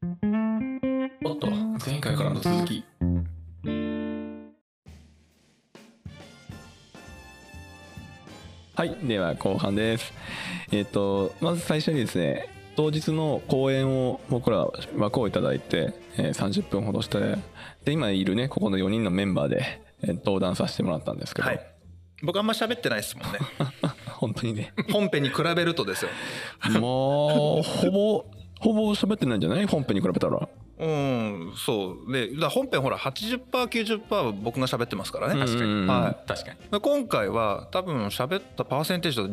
[0.00, 1.50] おっと
[1.84, 2.84] 前回からの続き。
[8.76, 10.12] はいでは後半です。
[10.70, 17.18] えっ、とまず最初にですね当日の公演を僕ら枠をいただいて、えー30分ほどして
[17.84, 21.74] で今いるねここの4人のメンバーで、えー登壇させてもらったんですけど、はい。
[22.22, 23.38] 僕あんま喋ってないですもんね。
[24.14, 24.72] 本当にね。
[24.92, 26.10] 本編に比べるとですよ。
[26.80, 29.66] もうほぼほぼ喋ってないんじゃない？
[29.66, 30.48] 本編に比べたら。
[30.80, 32.12] うんそう。
[32.12, 35.86] でだ本編ほら 80%90% は僕が喋ってますからね確かに。
[35.86, 36.28] はい。
[36.28, 36.56] 確かに。
[36.70, 39.28] で今回は多分喋ったパーセンテージだと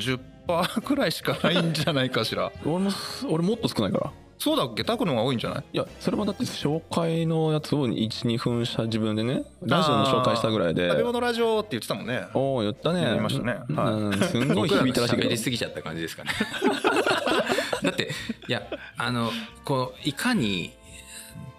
[0.78, 2.52] 10%くらいしかないんじゃないかしら。
[2.66, 2.92] 俺も
[3.30, 4.84] 俺もっと少ないからそうだっけ？
[4.84, 5.64] タクの方が多いんじゃない？
[5.74, 10.90] いやそれもだって紹介のやつを12分した自分でねラジオの紹介したぐらいで。
[10.90, 12.28] 食べ物ラジオって言ってたもんね。
[12.34, 13.02] おお言ったね。
[13.02, 13.54] やりましたね。
[13.74, 13.94] はい。
[13.94, 14.14] うん。
[14.20, 15.28] すんごい響いたらしいけど。
[15.28, 16.32] 喋りすぎちゃった感じですかね。
[17.84, 18.10] だって
[18.48, 18.64] いや
[18.98, 19.32] あの
[19.64, 20.74] こういかに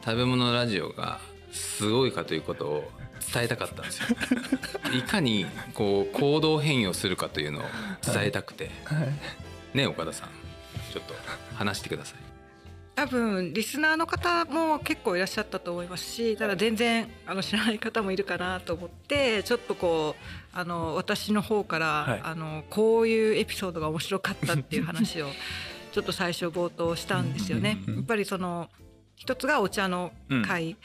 [0.05, 1.19] 食べ物ラジオが
[1.52, 2.91] すごいかということを
[3.32, 4.07] 伝えたかったんですよ。
[4.97, 7.63] いかにこう行動変容するかというのを
[8.04, 8.71] 伝えたくて、
[9.74, 10.29] ね岡田さん。
[10.93, 11.15] ちょっと
[11.57, 12.19] 話してください
[12.97, 22.21] 多分リスナーの方も結構いらっしゃったと思いますしただ全然あの知らない方もいるかなと思ってちょっとこうあの私の方から、はい。
[22.25, 25.29] あのこういうエピソードが面白かったっていう話を
[25.93, 27.83] ちょっと最初冒頭したんですよね。
[27.87, 28.71] やっぱりその
[29.15, 30.13] 一つがお茶の
[30.47, 30.77] 会、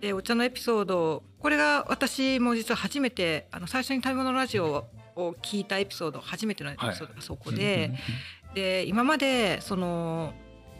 [0.00, 7.90] でお茶のエピソードこれが私も実は初めてあの最初に食べ物ラジオを聞いたエピソード初めてのエピソードがそこで、
[8.54, 10.34] で今までその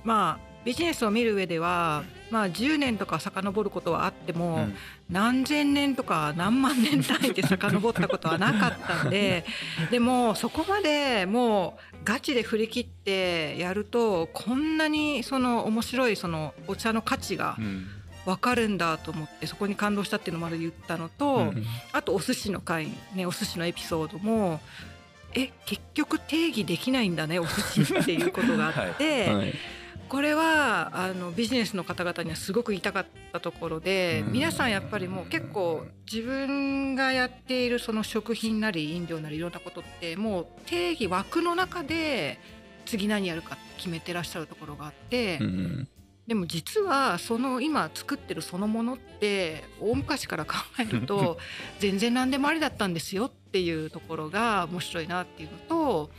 [0.05, 4.75] まあビジネスを見る上では、まあ、10年とか遡ることはあっても、うん。
[5.11, 9.45] 何千年とか何万年単位で遡ったことはなかったんで
[9.93, 17.87] でもそこまでもうガチで振り切ってやるとこんなにその面白いそのお茶の価値がうん。
[18.25, 21.67] 分かるんだと思ってそこに感動したっていうのもまだ言ったのと、うん。
[21.93, 24.63] あとお寿司の回ねお寿司のエピソードも
[25.35, 29.31] え結局定義できないんだねお寿司っていうことがあって。
[29.31, 29.55] はい
[30.15, 34.33] これはあのビジネスの方々にはすごく言いたかったところでうん。
[34.35, 42.39] 皆さんやっぱりもう結構自分がやっているその食品なり飲料なりいろんなことってもう定義枠の中で
[42.87, 45.89] 次何やるか決めてらっしゃるところがあって、うん。
[46.29, 51.39] でも実はその今作ってるそのものって大昔から考えると
[51.81, 56.11] 全然何でもありだったんですよっていうところが面白いなっていうのと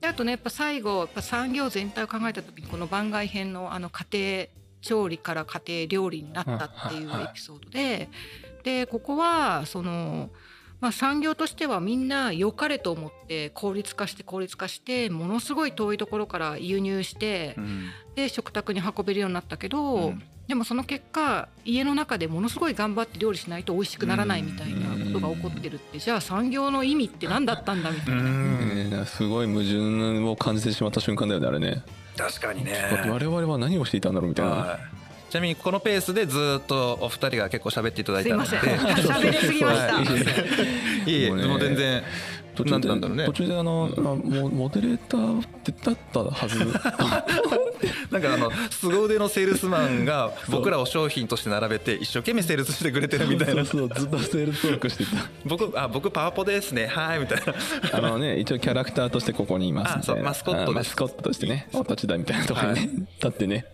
[0.00, 4.46] であとねやっぱ最後やっぱ産業全体を考えた時にこの番外編のあの家庭
[4.80, 8.08] 調理から家庭料理になったっていうエピソードで
[8.62, 10.30] でここはその。
[10.80, 29.06] まあ、産業としてはみんな良かれと思って効率化して効率化してものすごい遠いところから輸入してうんで食卓に運べるようになったけど、うんでもその結果家の中でものすごい頑張って料理しないと美味しくならないみたいなことが起こってるってじゃあ産業の意味って何だったんだみたいな。
[29.06, 31.84] すごい矛盾を感じてしまった瞬間だよねあれね。
[32.16, 32.74] 確かにね。
[33.06, 34.50] 我々は何をしていたんだろうみたいな。
[34.50, 34.78] はい。
[35.30, 38.56] ちなみにこのペースでずっとお二人が結構喋っていただいすいたので。
[38.56, 38.74] ません。
[39.06, 39.94] 喋りすぎました。
[39.94, 40.02] は
[41.06, 41.10] い。
[41.12, 42.02] いえもう全然
[42.54, 43.24] 途中でなんだろうね。
[43.26, 46.58] 途中であの、あモモデレーターってだったはず。
[48.10, 53.64] なんかあの凄腕のセールスマンが僕らを商品として並べて一生懸命セールスしてくれてるみたいな。
[53.64, 55.04] そうずっとセールストークして
[55.46, 56.86] 僕あ僕パワポですね。
[56.86, 57.90] はいみたいな。
[57.90, 62.90] た あのね一応キャラクターとしてここにいますマスコットマスコットとしてねお立ち台みたいなところにね、はい。
[62.90, 63.64] 立ってね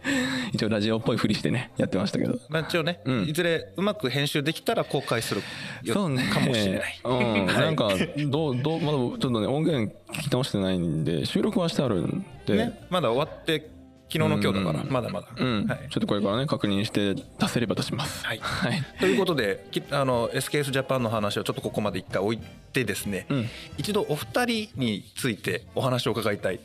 [0.52, 2.38] 一応ラジオっぽいふりしてねやってましたけど。
[2.48, 3.28] まあ一応ね、うん。
[3.28, 5.42] いずれうまく編集できたら公開する
[5.82, 6.28] よそうね。
[6.32, 7.00] かもしれない。
[7.04, 7.60] うん、はい。
[7.60, 7.88] なんか
[8.28, 13.70] どうどうまだちょっとね音源聞き直してないんで収録はしてあるんで、ね、まだ終わって
[14.08, 14.90] 昨日の今日だからうん。
[14.90, 15.28] まだまだ。
[15.36, 15.88] うん、はい。
[15.90, 18.24] ちょっとこれからね確認して出せれば出します。
[18.24, 18.38] はい。
[18.38, 22.38] はい、ということできあの SKS ジャパンの話をちょっとここまで一回置い
[22.72, 23.46] てですね、うん。
[23.78, 26.60] 一度お二人についてお話を伺いたい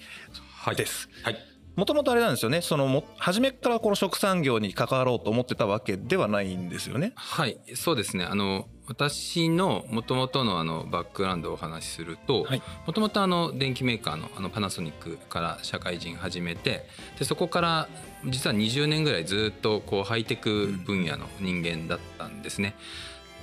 [0.76, 1.10] です。
[1.24, 7.14] はいもともとあれなんですよねそのも初めからこの食産業に関わろうと思ってたわけではないんですよね。
[7.16, 16.86] はいそうですねあの私のもともとのあのバックグラウンドをお話しするとはいもともと電機メーカーのあのパナソニックから社会人始めて
[17.18, 17.88] でそこから
[18.26, 22.76] 実は20年ぐらいずっとこうハイテク分野の人間だったんですね。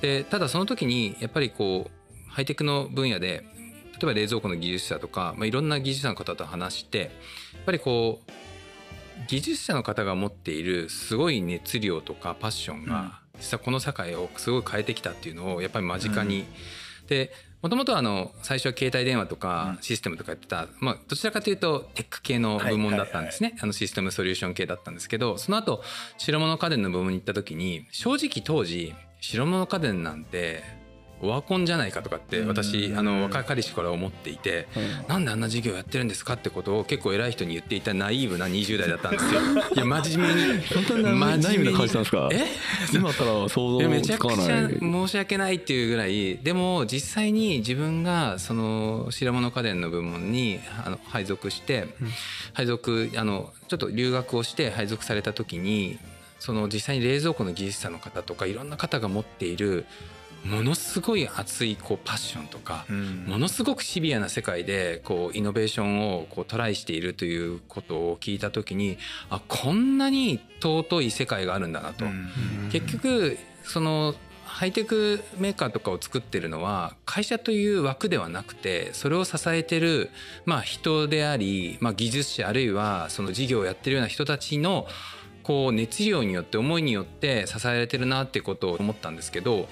[0.03, 3.45] でただその時にやっぱりこうハイテクの分野で
[4.01, 7.11] 例えば冷蔵庫の技術者とか、まあ、いろんな技術者の方と話して
[7.69, 8.31] ぱりこう
[9.29, 16.47] 技術者の方が持っているすごい熱量とかパッションが、実はこの社会をすごい変えてきたっていうのをやっぱり間近に、
[17.09, 17.31] で
[17.61, 25.83] もともとあの最初は携帯電話とかシステムとかやってた、まあ、どちらかというとテック系の部門だったんですね、あのシステムソリューション系だったんですけどその後
[26.17, 30.63] 白物家電の部門に行った時に正直当時白物家電なんて
[31.21, 34.69] オワコンじゃないかとかって私あの若かりし頃思っていて、
[35.09, 39.41] なんであんな事業やってるんですかってことを結構偉い人に言っていたナイーブな20代だったんですよ。
[39.75, 40.63] いや真面目に。
[40.75, 42.29] 本当にナイーブな感じなんですか？
[42.33, 42.47] え？
[42.93, 51.89] 今から想像めちゃくちゃ申し訳ないっていうぐらいでも実際に自分がその白物家電の部門にあの配属して
[52.53, 55.99] 配属あのちょっと留学をして配属された時に
[56.39, 59.85] その実際に冷蔵庫の技術者の方とかいろんな方が持っている
[60.45, 62.87] ものすごい熱いこうパッションとか、
[63.27, 68.99] ものすごくシビアな世界でこうイノベーションをこうトライしているということを聞いた時に
[69.31, 72.05] あこんなに尊い世界があるんだなと。
[72.71, 74.15] 結局その
[74.45, 80.11] ハイテクメーカーとかを作ってるのは会社という枠ではなくてそれを支えてる
[80.47, 84.89] まあ人であり、まあ、技術者あるいはその事業をやってるような人たちの
[85.45, 89.69] こう熱量によって思いによって支えられてるなってことを思ったんですけど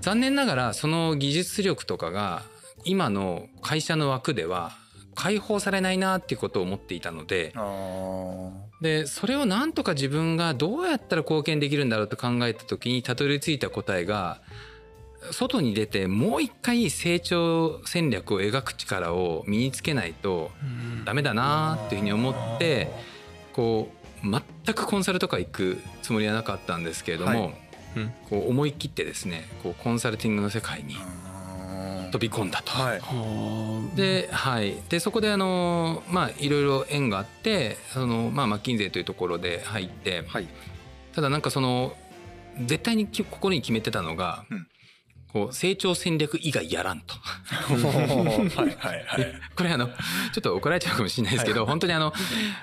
[0.00, 2.42] 残念ながらその技術力とかが
[2.84, 4.72] 今の会社の枠では
[5.14, 7.52] 解放されないなっていうことを思っていたので
[8.80, 14.40] でそれをなんとか自分がどうやったら貢献できるんだろうと考えた時にたどり着いた答えが
[15.32, 20.52] 外に出てもう一回成長戦略を描く力を身につけないと
[21.04, 22.88] ダメだなっていうふうに思って
[23.52, 27.52] こう全くコンサルとか行くつもりはなかったんですけれども、
[27.96, 28.12] うん。
[28.28, 30.96] こう思い切ってですねこうコンサルティングの世界に
[32.10, 32.72] 飛び込んだと。
[32.72, 33.00] はい。
[33.00, 40.48] はで,、はい、でそこであのまあいろいろ縁があってその、まあ、マッキンゼーというところで入って、はい。
[41.14, 41.96] ただなんかその
[42.64, 44.66] 絶対にき心に決めてたのが、うん
[45.32, 47.14] こう成長戦略以外やらんと。
[47.14, 49.34] はいはいはい。
[49.54, 49.94] これあのちょ
[50.38, 52.12] っと怒られちゃうかもしれないですけど、本当にあの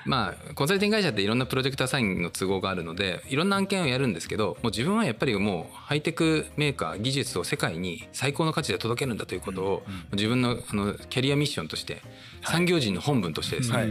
[0.04, 9.82] まあコンサルティング会社っていろんなプロジェクトアサインの都合があるのでいろんな案件をやるんですけどもう自分はやっぱりもうハイテクメーカー技術を世界に最高の価値で届けるんだということを、
[10.12, 12.02] 自分のあのキャリアミッションとして
[12.44, 13.88] 産業人の本分としてですね、はい。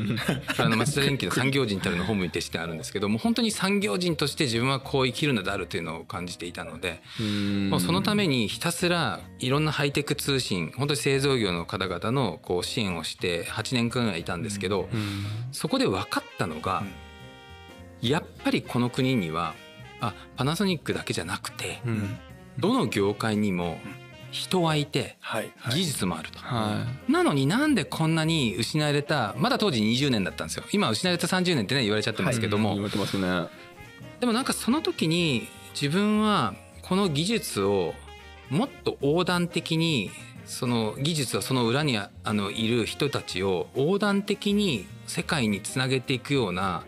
[0.57, 7.01] あの町田電機の産業人たるの本部に徹してあるんですけどもう本当に産業人として自分はこう生きるのであるというのを感じていたので。
[7.69, 14.89] もうそのためにひたすらいろんなハイテク通信本当に製造業の方々のこう支援をして8年間いいたんですけど、
[15.51, 16.81] そこで分かったのが、
[18.01, 19.53] やっぱりこの国には
[20.01, 22.17] あパナソニックだけじゃなくて、うん。
[22.57, 23.77] どの業界にも
[24.31, 26.39] 人はいてはい技術もあると。
[26.39, 30.63] はなのになんでこんなに失われたまだ当時20年だったんですよ。
[30.71, 33.47] 今失われた30年ってね言われちゃってますけども、い言われてますね。
[34.19, 35.47] でもなんかその時に
[35.79, 37.93] 自分はこの技術を
[38.49, 40.11] もっと横断的に
[40.45, 46.83] その技術はその裏にああのいる人たちを横断的に世界につなげていくような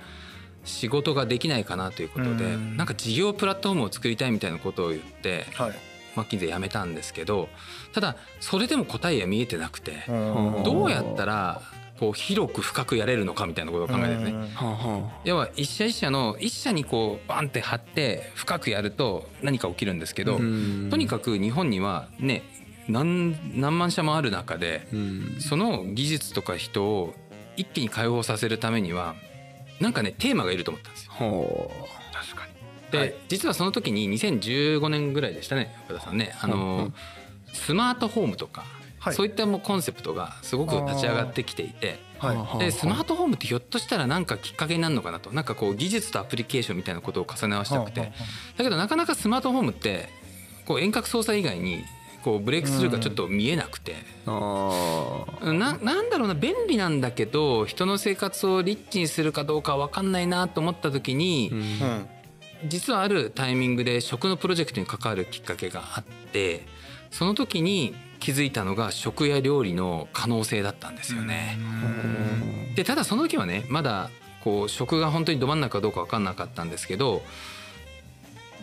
[0.63, 2.77] 仕事ができないかなということでうん。
[2.77, 5.71] なんか事業プラットフォームを作りたいみたいなことを言ってはい。
[6.15, 7.48] マッキンゼー辞めたんですけど
[7.94, 10.63] ただそれでも答えは見えてなくてん。
[10.63, 11.62] どうやったら
[11.99, 14.33] こう広く深くやれるのかみたいなことを考えてね。
[14.55, 22.44] はあは要は一社一社の一社にこうバンって張って深くやると何か起きるんですけど、うんとにかく日本にはね
[22.88, 25.38] 何何万社もある中でうん。
[25.39, 27.13] その技術とか人を
[27.55, 29.15] 一気に解放させるためには
[29.79, 31.11] なんかねテーマがいると思ったんですよ。
[31.11, 31.69] は
[32.13, 32.91] 確かに。
[32.91, 33.13] で、はい。
[33.27, 36.36] 実はその時に2015年ぐらいでしたね岡田さんね。
[36.41, 36.91] あの、
[37.53, 38.65] スマートホームとか、
[39.00, 39.13] はい。
[39.13, 42.06] そういったもうコンセプトがすごく立ち上がってきていて。
[42.20, 48.12] あはあでスマートフォームってひょっとしたらなんかきっかけになるのかなとなんかこう技術とアプリケーションみたいなことを重ね合わせたくて
[48.58, 50.10] だけどなかなかスマートフォームって
[50.66, 51.84] こう遠隔操作以外に
[52.24, 62.10] こうブレイクスルーがちょっと見えなくて、あななんだろうな便利なんだけど人の生活をリッチにするかどうかわかんないなと思った時に、うん。
[62.66, 66.66] 実はあるタイミングで食のプロジェクトに関わるきっかけがあって
[67.12, 71.57] その時に気づいたのが食や料理の可能性だったんですよね。
[72.75, 74.09] でただその時はねまだ
[74.43, 77.21] こう食が本当にど真ん中かどうか分かんなかったんですけど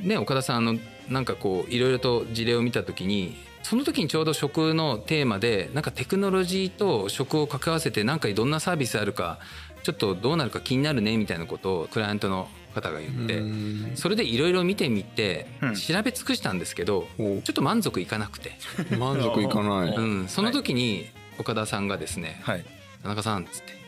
[0.00, 9.38] ね岡田さんあのなんかこういろいろと事例を見た時にその時にちょうど食のテーマでなんかテクノロジーと食を掛け合わせてなんかどんなサービスあるか
[9.82, 13.92] ちょっとどうなるか気になるねみたいなことをクライアントの方が言ってうん。
[13.94, 15.74] それでいろいろ見てみてうん。
[15.74, 18.52] 調べ尽くしたんですけどおちょっと満足いかなくて、
[18.98, 19.96] 満足いかない。
[19.96, 21.06] うん、その時に
[21.38, 22.64] 岡田さんがですねはい
[23.02, 23.83] 田中さん」っつって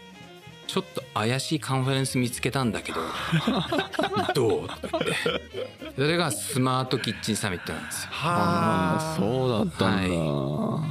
[0.66, 3.00] ちょっと怪しいカンファレンス見つけたんだけど
[4.34, 5.86] どう?」とか言って。
[5.96, 8.10] それが Smart Kitchen Summit なんですよ。
[8.12, 9.16] ああ。
[9.16, 10.14] そうだったんだ、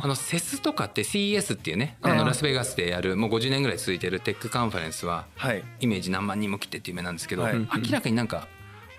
[0.04, 5.64] あのセスとかって CES っていうねあのラスベガスでやるもう50年ぐらい続いてるテックカンファレンスははい。
[5.80, 7.56] イメージ何万人も来てっていう名なんですけど、はい。
[7.56, 8.48] 明らかになんか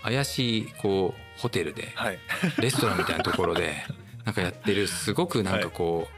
[0.02, 2.18] 怪しいこうホテルではい。
[2.58, 3.74] レストランみたいなところで
[4.24, 6.15] なんかやってるすごくなんかこう、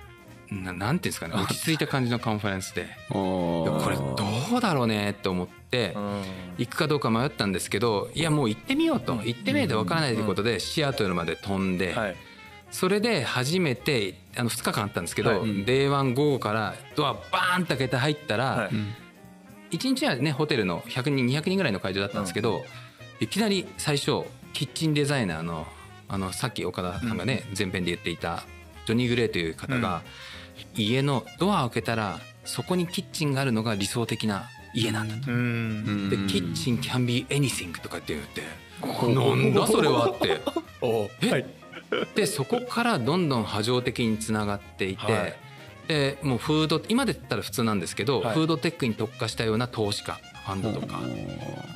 [0.51, 2.87] ななんていうんですかね落ち着いた感じのカンファレンスで。
[3.11, 6.23] ここれどうだろうねと思ってうん。
[6.59, 9.21] 行くかどうか迷ったんですけどいやもう行ってみようと。
[9.25, 12.17] 行ってみないとわからないということでシアトルまで飛んではい。
[12.71, 15.41] それで初めてあの2日間あったんですけど、はい。
[15.41, 18.71] Day1 午後からドアバーンと開けて入ったら、は
[19.71, 19.77] い。
[19.77, 22.65] 1日はねホテルの100人200人ぐらいの会場だったんですけど、
[23.21, 25.67] いきなり最初キッチンデザイナーの
[26.09, 28.45] あのさっき岡田さんがね、前編で言っていた
[28.87, 30.03] ジョニー・グレーという方が、
[30.75, 35.33] 家のドアを開けたらそこにキッチンがあるのが理想的な家なんだと。
[35.33, 36.11] うん。
[36.11, 38.43] で「キッチン can be anything」とかって言って
[38.83, 40.41] 「なんだそれは」って。
[40.81, 41.31] おえ？
[41.31, 41.47] はい。
[42.15, 45.37] でそこからどんどん波状的につながっていて、はい
[45.89, 48.35] でもうフード今で言ったら普通なんですけど、はい。
[48.35, 51.01] フードテックに特化したような投資家ファンドとか。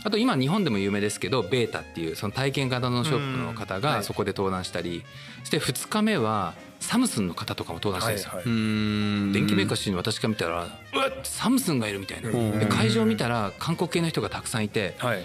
[0.05, 5.05] あと今日本でも有名ですけどベータっていうその体験型のショップの方がそこで登壇したり
[5.41, 8.33] そして2日目はサムスンの方とかも登壇したんですよ。
[8.35, 9.33] はいうん。
[9.33, 12.31] 電気メーカー出身の私が見たらうわサムスンがいるみたいな。
[12.67, 15.23] 会場見たら韓国系の人がたくさんいてはい、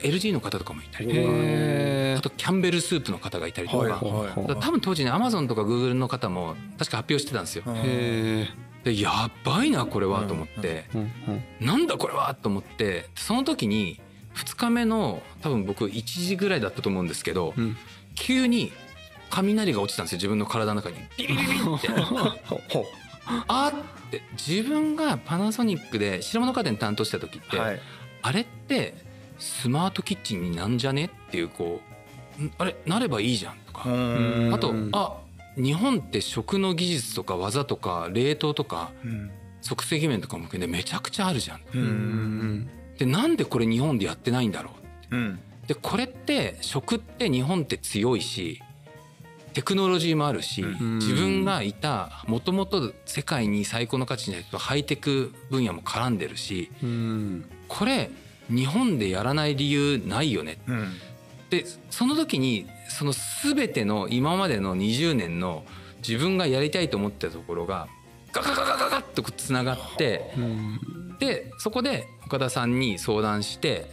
[0.00, 1.08] LG の方とかもいたり。
[1.10, 4.00] へあとキャンベルスープの方がいたりとか、
[4.60, 7.64] 多分当時ねアマゾンとかグーグルの方も確か発表してたんですよ。
[7.66, 8.48] え
[8.84, 10.84] でやばいなこれはと思って、
[11.60, 13.08] なんだこれはと思って。
[13.16, 14.00] その時に
[14.34, 17.76] 2日目の多分僕1時ぐらいだったと思うんですけど、うん。
[18.14, 18.72] 急に
[19.28, 20.96] 雷が落ちたんですよ自分の体の中に。
[21.18, 21.88] ビビビビって。
[23.48, 27.80] あーって自分がパナソニックで白物家電担当した時って、はい。
[28.22, 28.94] あれって
[29.38, 31.06] スマートキッチンになんじゃね？
[31.06, 31.80] っていうこ
[32.38, 34.50] うんあれなればいいじゃんとか、うん。
[34.54, 35.18] あとあ
[35.56, 39.30] 日本って食の技術とか技とか冷凍とかうん。
[39.62, 41.78] 即席麺とかも含めてめちゃくちゃあるじゃん。
[41.78, 41.82] ん
[42.60, 44.70] んでなんでこれ日本でやってないんだろ
[45.10, 45.40] ううん。
[45.66, 48.62] でこれって食って日本って強いし
[49.54, 50.98] テクノロジーもあるし、うん。
[50.98, 57.50] 自分がいたもともと世界に最高の価値になるハイテク分野も絡んでるしうん。
[57.66, 58.10] これ
[58.50, 60.58] 日本でやらない理由ないよね。
[60.66, 60.92] うん。
[61.50, 63.12] でその時にその
[63.44, 65.64] 全ての今までの20年の
[66.06, 67.88] 自分がやりたいと思ってたところが
[68.32, 71.16] ガガガガガガッとつながってうん。
[71.18, 73.86] でそこで岡田さんに相談して、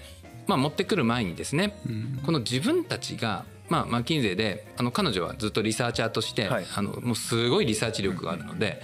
[0.47, 2.21] まあ、持ってくる前にですねうん。
[2.25, 6.65] この自分たちが、まあ、マッキンゼーであの彼女はずっとリサーチャーとして、はい。
[6.75, 8.81] あのもうすごいリサーチ力があるので、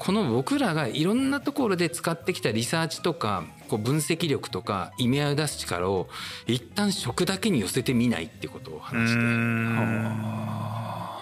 [0.00, 6.08] この僕らがいろんなところで使ってきたリサーチとかこう分析力とか意味合いを出す力を
[6.46, 9.20] 一旦食だけに寄せてみないってことを話して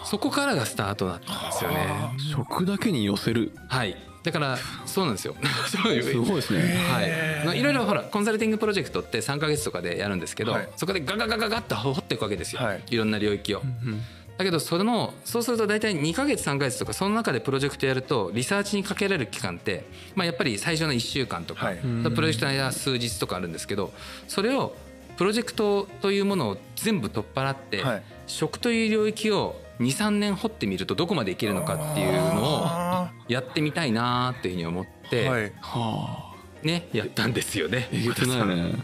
[0.08, 1.88] そこからがスタートだったんですよね。
[2.30, 3.97] 食だけに寄せるはい。
[4.23, 4.56] だから
[4.87, 5.35] そうなんですよ。
[5.66, 6.61] すごいですね。
[6.90, 10.68] はい、まあいろいろほらコンサルティングプロジェクトって3か月とかでやるんですけど、はい。
[10.76, 12.82] そこでガガガガガッと掘っていくわけですよ、はい。
[12.88, 13.61] い、ろんな領域を。
[13.61, 14.00] うん
[14.38, 21.78] だけどそれのそうすると大体2か月3か月とかその中でプロジェクトやるとリサーチにかけられる期間って、まあ、やっぱり最初の1週間とか、はい。
[21.78, 23.92] プロジェクトの間は数日とかあるんですけど
[24.28, 24.75] それを
[25.16, 28.02] プロジェクトというものを全部取っ払って、はい。
[28.28, 35.52] 食という領域を23年掘ってみるとどこまでいけるのかっていうのをあやってみたいなっていうふうに思って、ーはい。
[35.61, 37.88] はあねやったんですよね。
[37.92, 38.75] えげつないね。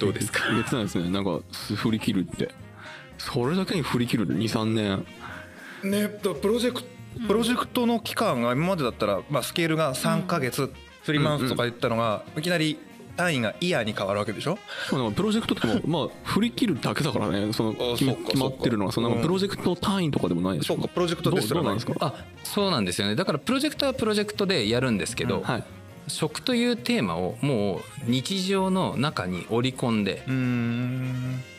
[0.00, 0.44] どうですか？
[0.50, 1.10] えげつないですね。
[1.10, 2.50] なんか振り切るって
[3.18, 5.04] それだけに振り切る23年。
[5.84, 6.88] ねプロジェクト
[7.26, 10.72] プロジェクトの期間が今までだったら、まあ、スケールが3か月、
[11.04, 12.78] 3マンスとか言ったのが、いきなり
[13.16, 14.56] 単位がイヤーに変わるわけでしょ？
[15.16, 18.04] プロジェクトとかも まあ振り切るだけだからねその決
[18.36, 18.92] まってるのは。
[18.92, 20.74] そのプロジェクト単位とかでもないでしょ？
[20.74, 21.94] そうかプロジェクトですどうなんですか？
[22.00, 23.16] あそうなんですよね。
[23.16, 25.64] だからプロジェクトはプロジェクトでやるんですけど、はい
[26.08, 30.22] 食というテーマをもう日常の中に織り込んで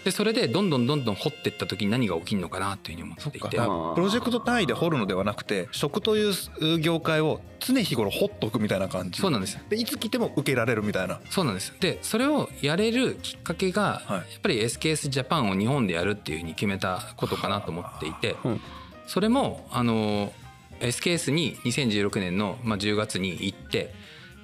[0.03, 3.57] でそれでどんどんどんどん掘っていった時に何が起きるのかなというふうに思っていて。
[3.57, 9.21] プロジェクト単位で掘るのではなくて食という業界を常日頃掘っとくみたいな感じ。
[9.21, 9.59] そうなんです。
[9.69, 11.19] でいつ来ても受けられるみたいな。
[11.29, 11.73] そうなんです。
[11.79, 14.17] でそれをやれるきっかけが、はい。
[14.17, 18.61] やっぱり SKS ジャパンを日本でやるっていうふうに決めたことかなと思っていて、うん。
[19.07, 20.31] それもあの
[20.79, 23.93] SKS に2016年の、まあ、10月に行って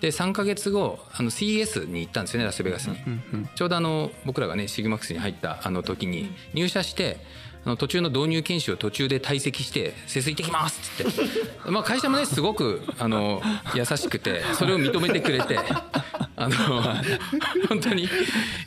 [0.02, 2.98] で3か月後あの CES に行ったんですよねラスベガスに。
[3.06, 7.18] うんうんちょうどあの僕らがねシグマックスに入ったあの時に入社して
[7.64, 11.46] あの途中の導入研修を途中で退席して「節水行ってきます」っつって。
[11.72, 13.42] まあ会社もねすごくあの
[13.74, 15.58] 優しくてそれを認めてくれて
[16.38, 16.56] あの
[17.70, 18.08] 本当に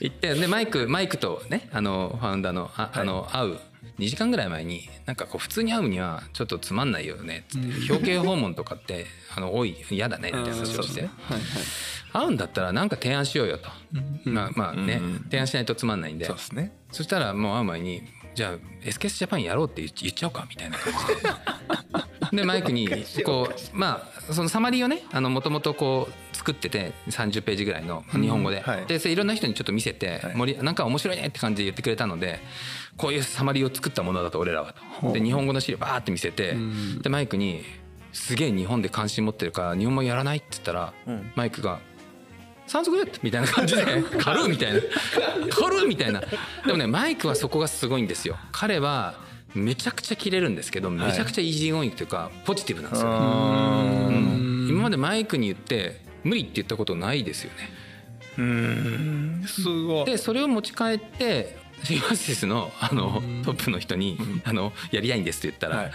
[0.00, 3.58] 行ってでマイクマイクとねあのファウンダーのああの会う
[3.98, 11.02] 2時間ぐらい前になんかこう普通に会うにはちょっとつまんないよねっつって表敬訪問とかって あの多い嫌だねって話をして。
[11.02, 11.40] はいはい。
[12.10, 13.68] 会うんだったらなんか提案しようよと。
[14.24, 16.24] まあまあねうん提案しないとつまんないんで。
[16.24, 16.72] そうですね。
[16.90, 18.02] そしたらもう会う前に
[18.34, 21.28] じゃあ SKS ジャパンやろうって言っちゃおうかみたいな感じで。
[22.36, 22.88] でマイクに
[23.24, 28.86] こうまあそのサマリーをねもともとこう作ってて30ページぐらいの日本語で、はい。
[28.86, 30.62] でいろんな人にちょっと見せてはい。
[30.62, 32.40] なんか面白いねって感じで言ってくれたので
[32.98, 35.12] こういうサマリーを作ったものだと俺らはと。
[35.12, 36.98] で日本語の資料バーって見せてん。
[37.00, 37.62] でマイクに
[38.12, 41.32] すげえ日本で関心持ってるから日本語やらないって言ったらうん。
[41.34, 41.78] マイクが
[42.66, 43.82] 「Sounds good!」みたいな感じで
[44.20, 44.80] 「軽い!」みたいな
[45.50, 46.20] 「軽い!」みたいな。
[46.20, 48.36] でもねマイクはそこがすごいんですよ。
[48.52, 49.14] 彼は
[49.54, 54.66] めちゃくちゃ切れるんですけどめちゃくちゃ easygoing というかポジティブなんですよ、うん。
[54.68, 57.70] 今までマイクに言って無理って言ったことないですよね。
[58.38, 59.44] うん。
[59.46, 60.04] すごい。
[60.04, 65.92] でそれを持ち帰ってシグマクシスのあのトップの人に「あのやりたいんです」って言ったら、はい。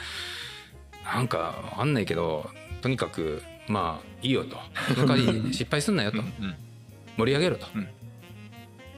[1.04, 2.50] なんかわかんないけど
[2.82, 4.58] とにかくまあいいよと。
[4.96, 6.24] その代わり失敗すんなよと。
[7.18, 7.88] 盛り上げろと、うん。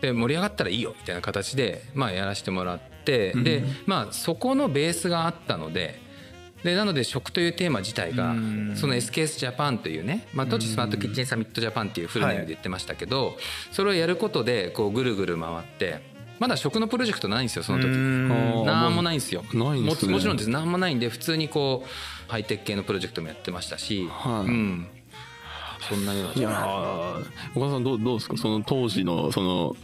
[0.01, 5.99] で盛り上がったらいいよみたいな形でまあやらせてもらって、でまあそこのベースがあったので
[6.63, 8.73] でなので食というテーマ自体がうん。
[8.75, 13.37] その SKS ジャパンというね、まあ、当時スマートキッチンサミットジャパンっていうフルネームで言ってましたけど、
[13.71, 17.87] それをやることでこうぐるぐる回ってまだ食のプロジェクトないんですよその時。
[17.87, 18.65] うん。
[18.65, 18.95] なん。
[18.95, 19.43] もないんですよ。
[19.53, 20.11] ないんですね。
[20.11, 20.49] ももちろんです。
[20.49, 24.49] なんもないんで普通にこうハイテク系のプロジェクトもやってましたし、はい。
[24.49, 24.87] うん。
[25.87, 27.19] そんなよういや
[27.53, 28.37] 岡田さんどうどうですか？
[28.37, 29.75] その当時のその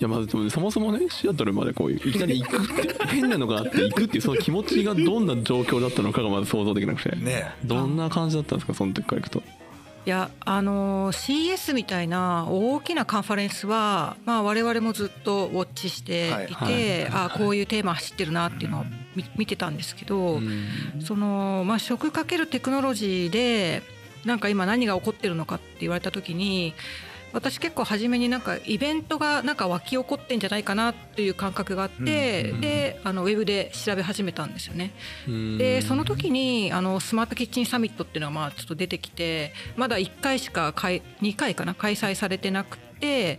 [0.00, 3.06] いやまずそもそもねシアトルまでこういきなり行くって。
[3.06, 8.74] 変なのがあって行くっていうその気持ちがどんな状況だったのかがまず想像できなくて、ねどんな感じだったんですか？
[8.74, 9.42] その時から行くと。
[10.06, 17.06] いやあの CS みたいな大きなカンファレンスは、まあ、我々もずっとウォッチしていて、はいはい。
[17.08, 18.84] あこういうテーマ走ってるなっていうのを
[19.16, 20.38] 見見てたんですけど、
[21.04, 23.82] その、まあ、食かけるテクノロジーで
[24.24, 26.74] なんか今何が起こってるのかって言われた時に
[27.36, 34.92] 私結構初めになんかイベントがなんか湧き起こってんじゃないかなっていう感覚があって、であのウェブで調べ始めたんですよね。
[35.58, 43.38] でその時にあのスマートキッチンサミットっていうのがまあちょっと出てきてまだ1回しかかい2回かな開催されてなくて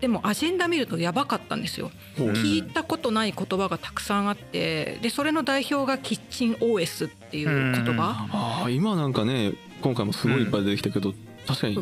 [0.00, 1.90] でもアジェンダ見るとやばかったんですよ。
[2.16, 8.28] 聞いたことない言葉がたくさんあってでそれの代表がキッチン OS っていう言葉。
[8.30, 11.12] ああ今なんかね今回もすごいいっぱい出てきたけど、
[11.46, 11.76] 確かに、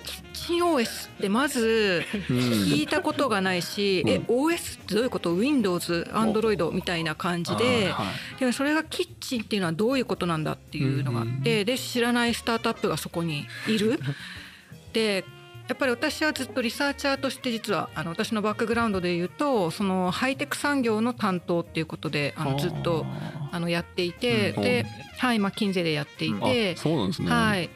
[0.00, 8.04] キッチン OS ってまず聞いたことがないし、え OS ってどういうこと？Windows、Android みたいな感じで、は
[8.38, 13.98] でもそれがキッチンっていうのはどういうことなんだっていうのがあって、で知らないスタートアップがそこにいる。
[14.92, 15.24] で
[15.68, 23.06] やっぱり私はずっとリサーチャーとして実はあの私のバックグラウンドで言うとそのハイテク産業の担当っていうことであのずっと
[23.52, 24.62] あのやっていてうん。
[24.62, 24.86] で、
[25.18, 27.30] はい、マッキンゼーでやっていてあ、そうなんですね。
[27.30, 27.70] はい、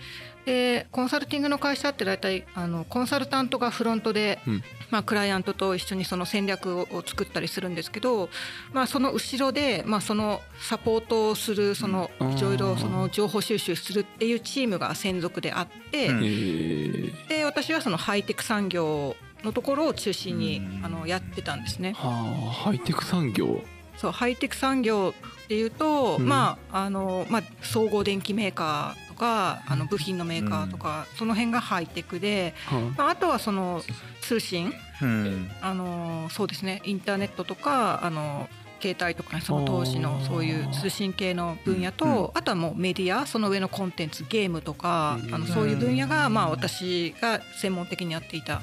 [0.47, 4.63] でコンサルティングの会社って大体あのコンサルタントがフロントで、うん。
[4.89, 8.31] まあ、クライアントと一緒にその戦略を作ったりするんですけど、
[8.73, 12.33] まあ、その後ろで、まあ、そのサポートをするそのうん。
[12.39, 16.25] いろいろその情報収集するっていうチームが専属であって、うん。
[16.25, 17.29] えー。
[17.29, 21.95] で私はそのハイテク産業のところを中心にあのやってたんですね。
[21.97, 23.65] はあハイテク産業。
[23.97, 25.13] そうハイテク産業
[25.45, 26.29] っていうと、うん。
[26.29, 33.83] まああのまあ、総合電機メーカーとかあの部品のメーカーとか、その辺がハイテクで、はまあ、あとはその
[34.21, 34.73] 通信。
[35.03, 35.51] うん。
[35.61, 38.49] あのそうですねインターネットとかあの
[38.81, 42.39] 携帯とかねその当時のそういう通信系の分野と、うん。
[42.39, 45.35] あとはもうメディアその上のコンテンツゲームとか、うん。
[45.35, 48.63] あのそういう分野が、まあ、私が専門的にやっていた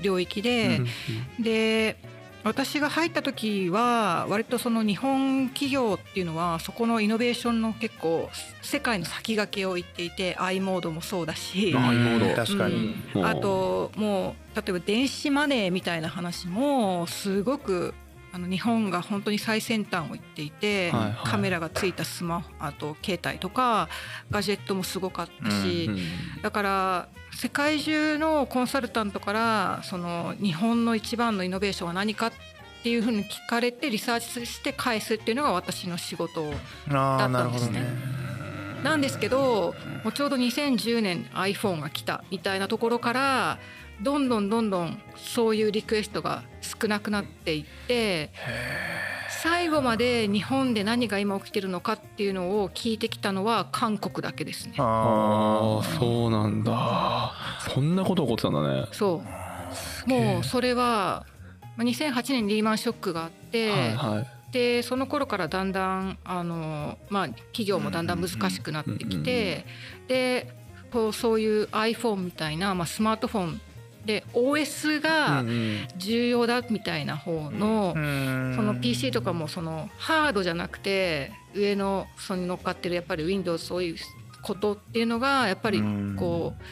[0.00, 0.80] 領域で。
[1.38, 1.42] うん。
[1.42, 1.96] で
[2.42, 8.30] 私が入った時は割とその日本企業っていうのはそこのイノベーションの結構
[8.62, 12.34] 世界の先駆けを言っていて i モードもそうだし、あ i モード。
[12.34, 13.26] 確かに、うん。
[13.26, 17.94] あともう例えば電子マネーみたいな話もすごく
[18.32, 21.14] あの日本が本当に最先端を行っていて、はいはい。
[21.24, 23.88] カメラがついたスマホあと携帯とか
[24.30, 26.42] ガジェットもすごかったし、うん。
[26.42, 27.08] だから
[27.40, 32.32] 世界中のコンサルタントからその日本の一番のイノベーションは何かっ
[32.82, 36.44] ていうふうに聞かれてリサーチして返すっていうのが私の仕事
[36.88, 37.82] あだあったんですね。
[38.84, 39.74] なんですけど
[40.04, 43.58] もうちょうど2010年 iPhone が来たみたいなところから
[44.02, 48.30] どんどんどんどんそういうリクエストが少なくなっていって
[49.42, 54.74] 最後まで日本で何が今起きてるのかっていうのを聞いてきたのは韓国だけですね。
[54.78, 57.32] ああそうなんだ。
[57.60, 58.86] そんなこと起こってたんだね。
[58.92, 59.22] そ
[60.06, 60.10] う。
[60.10, 61.24] もうそれは
[61.76, 64.26] まあ2008年リーマンショックがあって、はいはい。
[64.52, 69.64] でその頃からだんだんあの、まあ、企業もだんだん難しくなってきて
[70.08, 70.52] で
[70.92, 73.60] こうそういう iPhone みたいな、まあ、スマートフォン
[74.04, 75.44] で OS が
[75.96, 78.54] 重要だみたいな方のうん。
[78.56, 83.96] その PC とかもそのハードじゃなくて上のそに乗っかってるやっぱり Windows そういう
[84.42, 85.82] ことっていうのがやっぱり
[86.16, 86.62] こう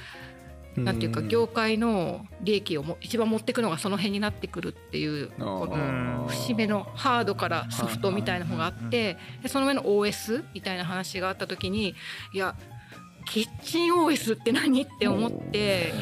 [0.80, 11.94] なんていうか業界の利益をも一番持っていくのがその辺になってくるっていうこの節目のハードからソフトみたいな方があってでその上の OS みたいな話があった時に
[12.32, 12.54] いや
[13.26, 15.92] キッチン OS って何って思って。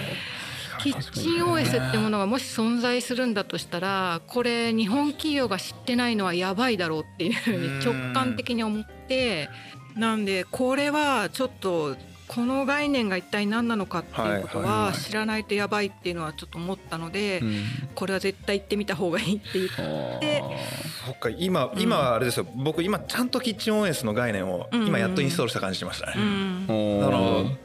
[0.78, 9.48] キッチン OS ってものがもし存在するんだとしたらこれ日本企業が知ってないのはやばいだろうっていうふうに直感的に思って。
[9.96, 11.96] なんでこれはちょっと
[12.28, 17.64] この概念が一体何なのかっていうことは知らないとやばいっていうのはちょっと思ったのでうん。
[17.94, 19.80] これは絶対行ってみた方がいいって言っあ。
[19.80, 20.42] ーで
[21.06, 22.46] そっか今今はあれですよ。
[22.56, 26.66] 僕今ちゃんとキッチン OS の概念をうん今やっとインストールした感じしましたね、うん。
[26.68, 27.56] おーあの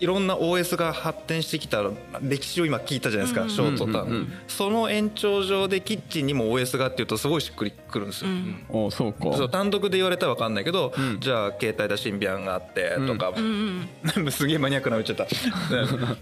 [0.00, 1.82] いろんな OS が発展してきた
[2.20, 9.36] 歴史を今聞いたじゃないですか、うんショートターン、その延長上でキッチンにも OS がっていうとすごいしっくりくるんですよ、うんそうか。
[9.36, 11.20] そう単独で言われたら分かんないけど、うん。
[11.20, 13.88] じゃあ携帯だシンビアンがあってとか、うん。
[14.16, 15.38] うん すげえマニアックなの言っちゃったで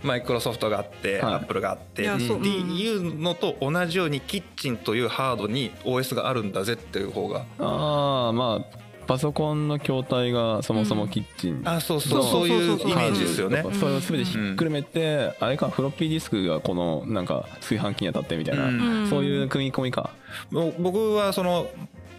[0.02, 1.34] マイクロソフトがあって、はい。
[1.34, 2.46] アップルがあってっていやそう。
[2.46, 7.44] いうのと同じようにキッチンというハードに OS があるんだぜっていう方が。
[7.58, 8.81] ああまあ
[9.12, 12.92] パソコンの筐体がそもそもキッチン、あそうそうそそうういうそうそうそう。
[12.92, 13.62] イメージですよね。
[13.78, 19.10] それを全てひっくるめて、あれかフロッピーディスクがこのなんか炊飯器に当たってみたいな、うん。
[19.10, 20.12] そういう組み込みか。
[20.50, 21.66] もう僕はその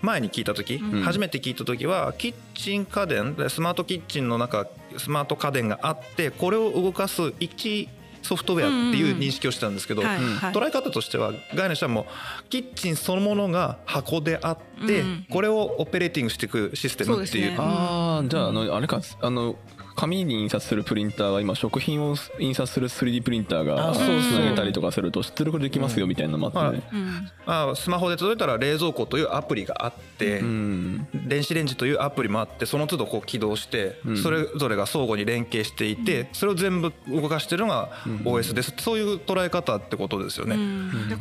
[0.04, 1.02] 前に聞いた時、うん。
[1.02, 7.90] 初めて聞いた時はキッチン家電でスマートキッチンの中スマート家電があってこれを動かす一
[8.24, 10.54] ソフトウェアっていう認識をしてたんですけど、はいはい。
[10.54, 12.06] 捉え方としては概念としてはもう
[12.50, 14.58] キッチンそのものが箱であっ
[14.88, 17.56] て、うんこれをオペレーティングしていくシステムっていう。
[17.56, 17.72] そうね。
[17.72, 19.56] ああじゃああのあれかあの
[19.96, 26.84] 紙に印刷するプリンターが今食品を印刷する 3D プリンターがあつなげたりとかすると出力できますよみたいなのもあってね。
[26.94, 27.30] うん。
[27.46, 31.08] まあ、スマホで届いたら冷蔵庫というアプリがあって、うん。
[31.28, 34.18] 電子レンジというアプリもあってその都度こう起動してうん。
[34.18, 37.90] それぞれが相互に連携していてそれを全部動かしてるのが
[38.24, 38.74] OS です。
[38.78, 40.56] そういう捉え方ってことですようね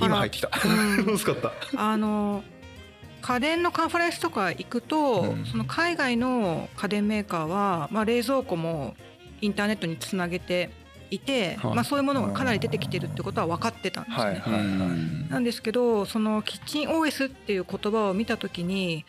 [0.00, 0.50] 今入ってきた。
[0.64, 0.96] うん。
[1.06, 1.52] 楽しかった。
[1.76, 2.42] あの
[3.22, 5.46] 家電のカンファレンスとか行くと、うん。
[5.46, 8.94] その海外の家電メーカーは、まあ、冷蔵庫も
[9.40, 10.70] インターネットにつなげて
[11.10, 14.24] いて、はいまあ、そういうものがかなり出てきてるってことは分かってたんですね。
[14.24, 19.06] はいはいうんなんですけどそのキッチン OS っていう言葉を見た時に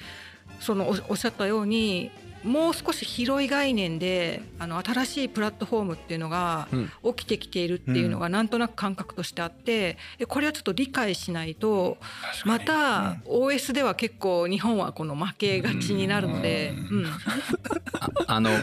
[0.61, 2.11] そのおおっしゃったように
[2.43, 6.91] もう少し広い概念であの新しいプラットフォームっていうのがうん。
[7.15, 11.97] 起きてきているっていうのがなんとなく感覚としてあってでこれはちょっと理解しないと
[12.45, 17.05] また OS では結構日本はこの負けがちになるので、うん。
[18.27, 18.61] あのちょ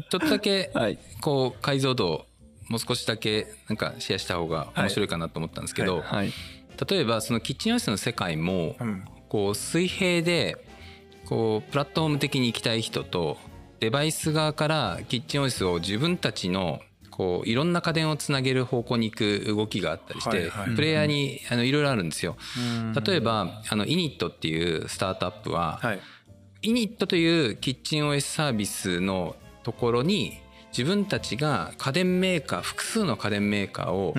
[0.00, 0.98] っとだけはい。
[1.20, 2.26] こう解像度を
[2.68, 6.32] もう少しだけなんかシェアした方が面白いかなと思ったんですけど、はい。
[6.88, 9.04] 例えばそのキッチン OS の世界もうん。
[9.28, 10.56] こう水平で
[11.30, 13.38] こうプラットフォーム的に行きたい人と
[13.78, 20.74] デバイス側からキッチン OS を自分たちのこういろんな家電をつなげる方向に行く動きがあったりして、はいはい。
[20.74, 22.36] プレイヤーにあのいろいろあるんですよ。
[22.58, 22.92] うん。
[22.94, 26.00] 例えばあのイニットっていうスタートアップは、はい。
[26.62, 30.40] イニットというキッチン OS サービスのところに
[30.76, 34.14] 自分たちが家電メーカー複数の家電メーカーを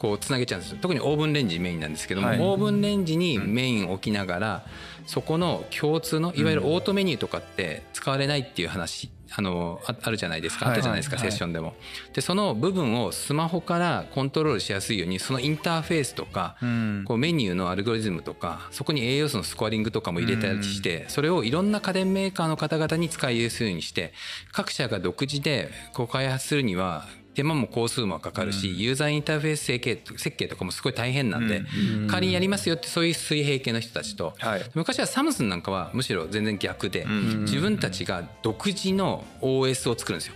[0.00, 0.78] こうつなげちゃうんですよ。
[0.80, 2.40] 特にオーブンレンジメインなんですけども、はい。
[2.40, 4.62] オーブンレンジにメイン置きながら
[5.06, 10.68] そこの共通のいわゆるオートメニューとかって使われないっていう話あのああるじゃないですか。
[10.68, 11.30] あったじゃないですか、はい。
[11.30, 11.74] セッションでも。
[12.14, 17.04] でその部分をスマホからコントロールしやすいようにそのインターフェースとかうん。
[17.06, 24.14] こうメニューのアルゴリズムとかそこに栄養素のスコアリングとかも入れたりしてそれをいろんな家電メーカーの方々に使いやすいようにして
[24.50, 32.06] 各社が独自でこう開発するには手間も工数もかかるしユーザーインターフェース設計設計とかもすごい大変なんでうん。
[32.06, 34.34] 代わりにやりますよってそういう水平系の人たちと。
[34.38, 34.62] はい。
[34.74, 37.44] 昔はサムスンなんかはむしろ全然逆でん。
[37.44, 40.34] 自分たちが独自の OS を作るんですよ。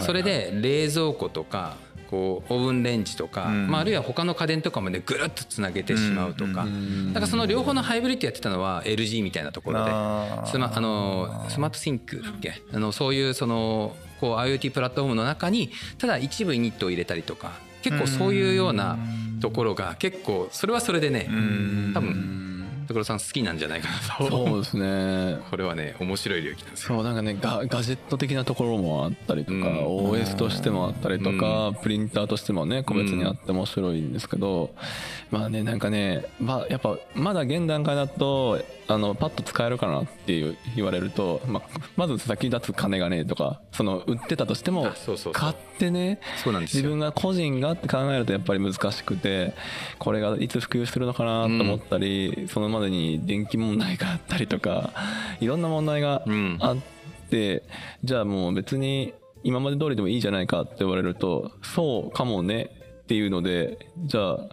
[0.00, 1.76] それで冷蔵庫とか
[2.08, 3.66] こうオーブンレンジとか、うん。
[3.68, 7.12] まあ、あるいは他の家電とかまでぐるっとつなげてしまうとか、ん。
[7.12, 9.90] だからその両方のハイブリッドやってたのは LG みたいなところで。
[10.48, 12.62] スマあのスマートシンクだっけ？
[12.72, 17.52] あのそういうそのこう IoT プラットフォームの中にただ一部イニットを入れたりとか
[17.82, 18.98] 結構そういうような
[19.40, 21.92] ところが結構それはそれでねうん。
[21.94, 22.46] 多分
[22.86, 24.30] 所さん好きなんじゃないかなと。
[24.30, 25.38] そうですね。
[25.50, 26.88] これはね面白い領域なんですよ。
[26.96, 29.62] そうなんかねガガジェット的なところもあったりとか、うん。
[30.10, 34.70] OS としてもあったりとか、プリンターとしてもね個別にあって面白いんですけど、
[35.30, 45.32] まあねなんかね、まあ、やっぱまだ現段階だとあのパッと使えるかなっていう言われると、まあ、まず先立つ金がねとかその売ってたとしてもあそうそうそう。
[45.32, 46.82] 買ってねそうなんですよ。
[46.82, 49.54] 自分が個人がって考えるとやっぱり難しくて
[49.98, 54.92] これがいつ普及するのかなと思ったり、そのまでに電気問題があったりとか
[55.40, 56.58] いろんな問題がうん。
[56.60, 56.76] あっ
[57.30, 57.64] て、
[58.04, 62.70] じゃあもう別に今まで通りでもいいじゃないかって言われるとそうかもね
[63.02, 64.48] っていうのでじゃあ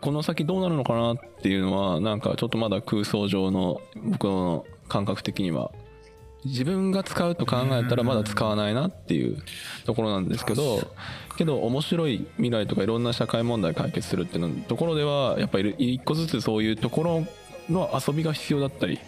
[0.00, 5.70] この先どうなるのかなっていうのはなんかちょっとまだ空想上の僕の感覚的には。
[6.44, 9.42] 自分が使うと考えたらまだ使わないなっていう
[9.84, 10.90] ところなんですけど
[11.36, 17.26] けど面白い未来とかいろんな社会問題解決するっていうのところではやっぱり一個ずつそういうところ
[17.68, 18.98] の遊びが必要だったり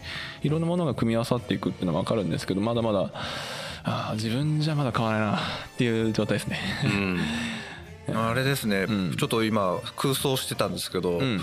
[0.42, 3.10] いろんなものが組み合わさっていくっていうのは分かるんですけどまだまだ
[3.84, 5.40] あー自分じゃまだ買わないなっ
[5.78, 6.60] ていう状態ですね。
[6.84, 7.18] うん
[8.14, 9.16] あれですね、うん。
[9.16, 11.40] ちょっと今空想してたんですけど、うん。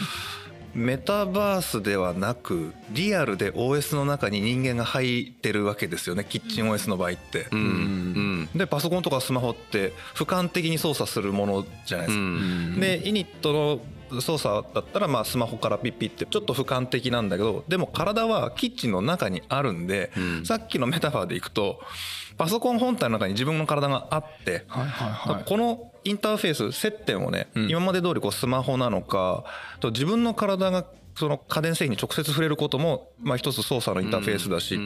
[0.74, 6.26] メタバースではなくリアルで OS の中に人間が入ってるわけですよね。
[6.28, 7.48] キッチン OS の場合って。
[7.52, 7.60] うん。
[7.60, 8.50] うん。
[8.56, 12.24] でパソコンとかスマホって俯瞰的に操作するものじゃないでうすか。
[12.24, 12.80] ん。
[12.80, 20.46] でイニットの操作だったらまあスマホからピッピッってちょっと俯瞰的なんだけどでも体はキッチンの中にあるんで、うん。
[20.46, 21.82] さっきのメタファーでいくと
[22.40, 25.44] パソコン本体の中に自分の体があって、はいはいはい。
[25.46, 27.70] このインターフェース接点をね、うん。
[27.70, 29.44] 今まで通りこうスマホなのか
[29.82, 30.86] と自分の体が
[31.20, 34.80] その家電製品に直接触れることも、まあ、一つ操作のインターフェースだし、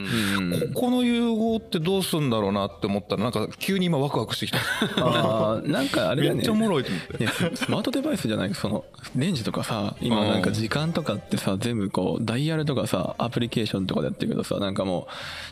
[0.74, 4.58] ここの融合ってどうすんだろうなって思ったらなんか急に今ワクワクしてきた。
[4.96, 6.38] あーなんかあれだよね。
[6.38, 7.22] めっちゃおもろいと思って。
[7.22, 15.06] いやスマートデバイスじゃないそのレンジとかさ今なんか時間とかってさ全部こうダイヤルとかさアプリケーションとかでやってるけどさなんかも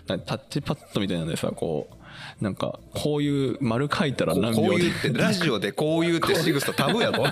[0.08, 1.94] うタッチパッドみたいなんでさこう
[2.40, 7.24] なんかこういう丸書いたら何秒でこういうってラジオでこういうって仕草タブーやと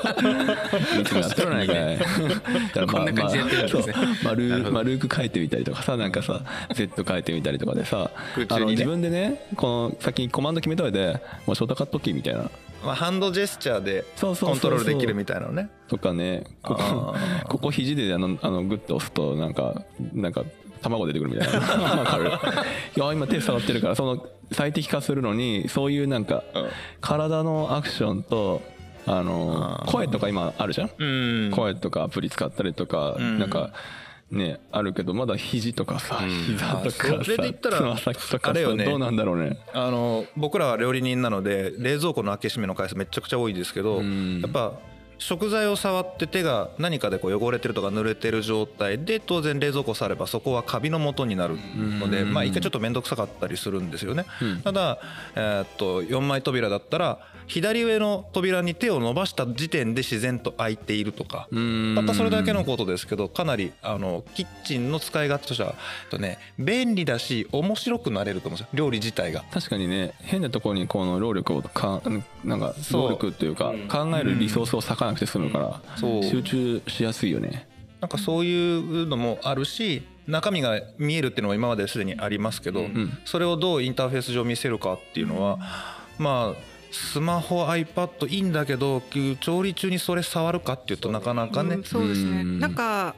[1.00, 1.66] いつもやってるない。
[1.66, 2.86] かい。
[2.86, 3.94] こんな感じでやってるんですね。
[3.94, 6.42] そうなる丸丸く書いてみたりとかさなんかさ
[6.74, 8.10] Z 書いてみたりとかでさ
[8.48, 12.50] あの自分でねこの先にコマンド決めといてもうショートカットキーみたいな。
[12.84, 15.68] まあハンドジェスチャーでコントロールできるみたいなのね。
[15.88, 17.14] とかねここ
[17.48, 19.82] ここ肘であのあのグッと押すとなんか
[20.14, 20.44] なんか
[20.82, 21.58] 卵出てくるみたいな。
[22.00, 22.30] わかる。
[22.96, 26.68] いや今手触ってるからその最適化するのにそういうなんかうん。
[27.00, 28.62] 体のアクションと
[29.06, 30.90] あの声とか今あるじゃん？
[30.98, 31.04] う
[31.48, 31.50] ん。
[31.52, 33.38] 声とかアプリ使ったりとか、うん。
[33.38, 33.72] なんか
[34.30, 36.28] ねあるけどまだ肘とかさ、うん。
[36.28, 38.84] 膝とかあそれさで言ったらつま先とかさあれよね。
[38.84, 39.58] どうなんだろうね。
[39.72, 44.40] あの僕らは料理人なので冷蔵庫の開け閉めの回数めちゃくちゃ多いですけど、うん。
[44.40, 44.72] やっぱ
[45.20, 52.32] 食材を触って手が何かでこう汚れてるとか濡れてる状態で当然冷蔵庫を触ればそこはカビの元になるので、うん。
[52.32, 54.62] まあ一回ちょっと面倒くさかったりするんですよね、うん。
[54.62, 54.98] ただ、
[55.36, 57.18] えーっと4枚扉だったら
[57.50, 61.94] 左上の扉に手を伸ばした時点で自然と開いているとか、うん。
[61.96, 65.74] たったそれだけのことですけどかなりあのキッチンの使い勝手としては
[66.10, 68.68] とね便利だし面白くなれると思うんですよ。
[68.72, 69.44] 料理自体が。
[69.50, 72.00] 確かにね変なところにこの労力をか
[72.44, 73.02] なんかそう。
[73.02, 75.80] 労力というか考えるリソースを割かなくて済むから、
[76.22, 77.66] 集中しやすいよね。
[78.00, 83.18] なんかそういうのもあるし中身が見えるっていうのは今まですでにありますけど、ん。
[83.24, 85.58] それをどうインターフェース上見せるかっていうのは
[86.16, 89.02] まあスマホ iPad いいんだけど
[89.40, 92.40] 調理中にそれ触るかっていうとなかなかね、うんそうですね。
[92.40, 92.60] うん。
[92.60, 93.14] なんか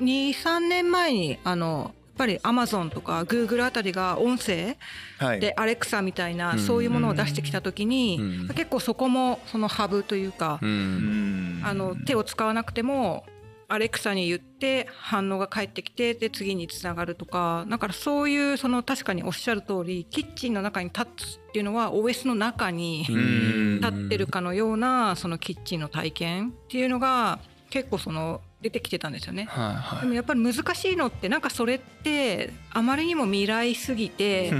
[0.00, 4.76] 23年前にあのやっぱりアマゾンとかグーグルあたりが音声
[5.18, 5.40] はい。
[5.40, 6.58] でアレクサみたいなうん。
[6.58, 8.48] そういうものを出してきた時にうん。
[8.48, 13.24] 結構そこもそのハブというかあの手を使わなくても
[13.68, 23.80] アレクサに言って反応が返ってきてで次につながるとかだからそういうその確かにおっしゃる通りキッチンの中に立つっていうのは OS の中にん。
[23.80, 27.38] 立ってるかのようなそのキッチンの体験っていうのが
[27.70, 29.44] 結構その出てきてたんですよね。
[29.50, 30.00] はいはい。
[30.00, 34.50] でもやっぱり難しいのってなんかそれってあまりにも未来すぎて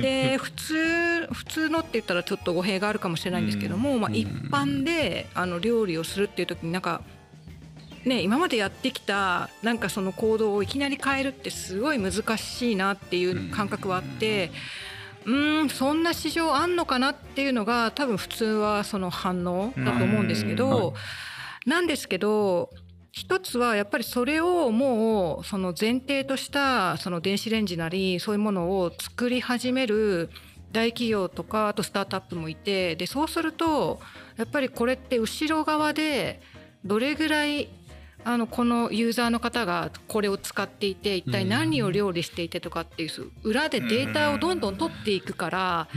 [0.00, 7.02] で普通普通のって言ったらちょっと語弊があるかもしれないんですけども、まあ、うん一般であの料理をするっていう時になんか、
[8.04, 14.50] ね、今までやってきたなんかその行動をいきなり変えるってすごい難しいなっていう感覚はあって。
[15.24, 20.94] うーんそんな市場あんのかなっていうのが多分普通はその反応だと思うんですけうんど
[21.64, 22.70] なんですけど
[23.12, 30.30] 一つはやっぱりそれをもうその前提としたその電子レンジなりそういうものを作り始める
[30.72, 34.00] 大企業とかあとスタートアップもいてでそうすると
[34.38, 36.40] やっぱりこれって後ろ側で
[36.84, 37.68] どれぐらい
[38.24, 45.88] あのこのユーザーの方がこれを使っていて一体何を料理していてとかっていう裏でデータをどんどん取っていくから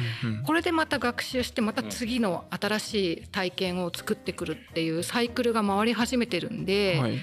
[0.46, 7.20] これでまた学習してまた次の新しい体験を作ってくるっていうサイクルが回り始めてるんで、はい。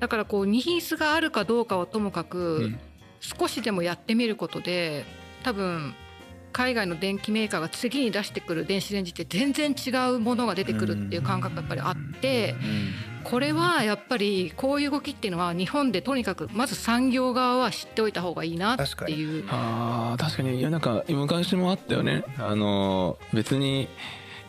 [0.00, 2.72] だからこうニーズがあるかどうかはともかく
[3.20, 5.04] 少しでもやってみることで
[5.42, 5.94] 多分
[6.58, 12.56] 海外の電機メーカーが次に出してくる電子レンジって全然違うものが出てくるっていう感覚がやっぱりあって
[13.22, 19.44] これはやっぱりこういう動きっていうのは日本でとにかくまず産業側は知っておいた方がいいなっていう。
[19.48, 20.58] あー確かに。
[20.58, 22.24] いやなんか昔もあったよね。
[22.38, 23.88] あの別に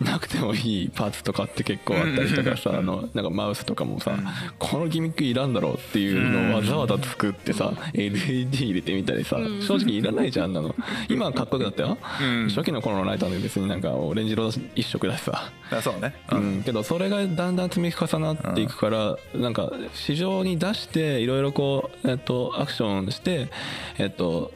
[0.02, 4.18] なくてもいいパーツとかって結構あったりとかさあのなんかマウスとかもさ
[4.58, 9.62] このギミックいらんだろうっていうのをわざわざ作ってさ LED 入れてみたりさうん。
[9.62, 10.76] 正直いらないじゃんあんなの。
[11.08, 11.98] 今はかっこよくなったよ。
[12.22, 12.50] うん。
[12.50, 15.52] 初期の頃のライトは別になんかオレンジ色一色だしさ。
[15.72, 16.14] あそうね。
[16.32, 23.50] うん、けどそれがだんだん積み重なっていくから、なんか市場に出していろいろこう、えっと、アクションして、
[23.98, 24.52] えっと、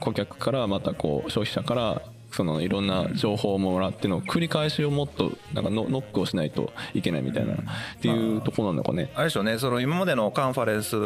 [0.00, 7.56] 顧客からまたこう消費者からそのいろんな情報をもらっての繰り返しをもっとなんかノノックをしないといけないみたいなっ
[8.00, 9.10] ていうところなのかね。
[9.14, 9.58] あれでしょうね。
[9.58, 10.96] その今までのカンファレンス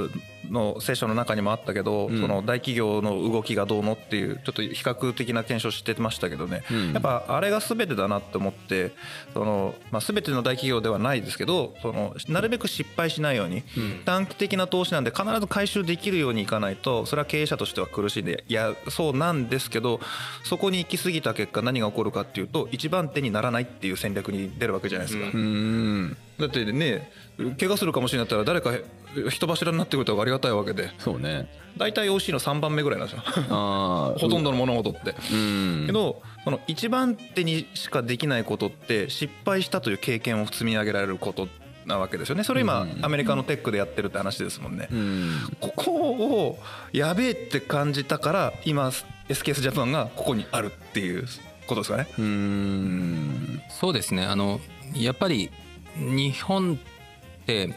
[0.50, 2.20] のセッションの中にもあったけど、ん。
[2.20, 6.92] その大企業の動きがどうのっていうちょっと比較的な検証してましたけどね、うん。
[6.92, 8.92] やっぱあれが全てだなって思って
[9.34, 13.62] その、まあ、全ての大企業ではないですけどそのなるべく失敗しないように、
[14.04, 20.00] 短期的な投資なんで必ず回収できるようにいかないとそれは経営者としては苦しいんでいやそうなんですけど
[20.44, 25.31] そこに行き過ぎた結果何が起こるかっていうと一番手にならないっていう戦略に出るわけじゃないですか。
[25.33, 26.16] うん。
[26.38, 27.11] だってね
[27.59, 28.72] 怪我するかもしれないったら誰か
[29.31, 30.90] 人柱になってくれた方がありがたいわけで。
[30.98, 31.48] そうね。
[31.76, 33.22] 大体 OC の3番目ぐらいなんですよ。
[33.50, 34.18] あー。
[34.20, 35.14] ほとんどの物事って。
[35.33, 35.85] うん。
[35.87, 41.48] けどその一番手にしかできないことって失敗したという経験を積み上げられること
[41.87, 42.44] なわけですよね。
[42.44, 43.05] それ今うん。
[43.05, 44.88] アメリカのテックでやってるって話ですもんね。
[44.90, 45.57] うん。
[45.61, 46.59] ここを
[46.92, 48.90] やべえって感じたから今
[49.28, 51.26] SKS ジャパンがここにあるっていう
[51.66, 52.08] ことですかね。
[52.18, 53.62] うん。
[53.70, 54.24] そうですね。
[54.24, 54.60] あの
[54.94, 55.50] やっぱり
[55.96, 56.78] 日本
[57.42, 57.76] ってやっぱ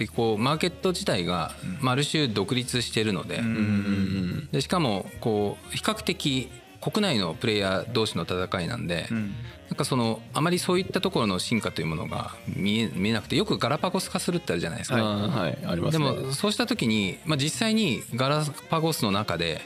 [0.00, 4.48] りこうマーケット自体がまあある種独立しているので,、うん。
[4.52, 6.48] でしかもこう比較的
[6.80, 9.34] 国内のプレイヤー同士の戦いなんで、うん。
[9.70, 14.96] なんかそのあまりそういったところの進化というものが見え見えなくてよくガラパゴス化するってあるじゃないですか。
[14.96, 15.58] あーはい。
[15.66, 19.62] ありますでねもそうした時に、まあ、実際にガラパゴスの中で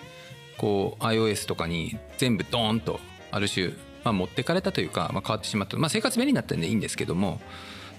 [0.58, 3.68] こう iOS とかに全部ドーンとある種、
[4.04, 7.40] まあ、持ってかれたというか、まあ、変わってしまった、まあ、生活便利になったんでいいんですけども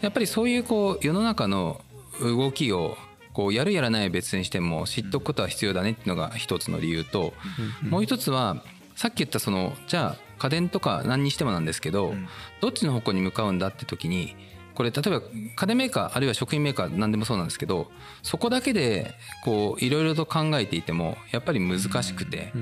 [0.02, 1.82] やっぱりそういうこう世の中の
[2.22, 2.98] 動きを
[3.34, 7.34] こうやるやらないは別にしても知っておくことは必要だねっていうのが一つの理由と
[7.82, 8.64] もう一つは
[8.96, 12.28] さっき言ったそのじゃあ家電とか何にしてもなんですけどん。
[12.62, 14.36] どっちの方向に向かうんだって時に
[14.80, 15.22] これ例えば
[15.58, 17.92] 家電メーカーあるいは食品メーカー何でもそうなんですけど
[18.24, 19.14] そこだけで
[19.44, 22.54] こういろいろと考えていてもやっぱり難しくて。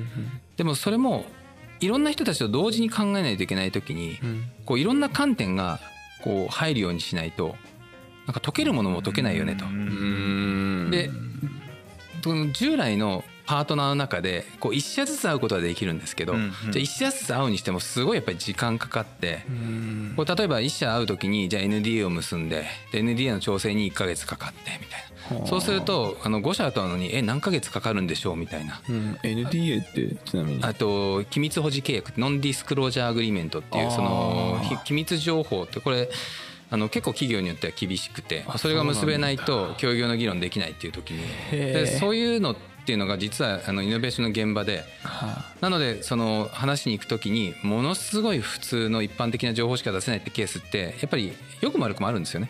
[0.55, 1.25] でもそれも
[1.79, 4.17] いろんな人たちと同時に考えないといけない時に
[4.65, 5.79] こういろんな観点が
[6.23, 7.55] こう入るようにしないと
[8.25, 9.65] なんか解けるものも解けないよねと。
[9.65, 11.11] うんで
[12.53, 16.71] 従来のパートナーの中でこう一社ずつ会うことはできるんですけど、うんうん。
[16.71, 20.13] じゃあ一社ずつ会うにしてもすごいやっぱり時間かかって、うん。
[20.15, 25.07] こう例えば一社会う時にじゃあ NDA を結んでで NDA の調整に1ヶ月かかってみたいな。
[25.45, 28.81] そうするとあの5社会うのにえ何ヶ月かかるんでしょうみたいな。
[28.89, 29.17] うん。
[29.23, 30.63] NDA ってちなみに？
[30.63, 36.09] あと機密保持契約 non-disclosure agreement っていうその機密情報ってこれ
[36.69, 41.23] あの結構企業によっては厳しくてそれが結べないと協業の議論できないっていう時に。
[41.51, 52.49] でそういうのっていうのが実はあのイノベーションの現場ではなのでその話に行く時にものすごい普通の一般的な情報しか出せないってケースってやっぱりよくも悪くもあるんですよね。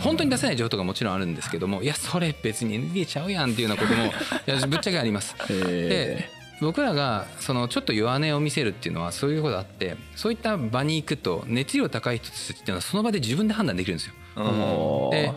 [0.00, 4.06] 本当に出せない情報とかもちろんあるんですけどもいやそれ別に NDA ちゃうやんっていうようなことも
[4.46, 5.34] いやぶっちゃけあります。
[5.48, 6.28] で
[6.60, 15.10] 僕らがそのちょっと弱音を見せるっていうのはそういうことあってそういった場に行くと熱量高い人たちっていうのはその場で自分で判断できるんですよ。
[15.12, 15.32] で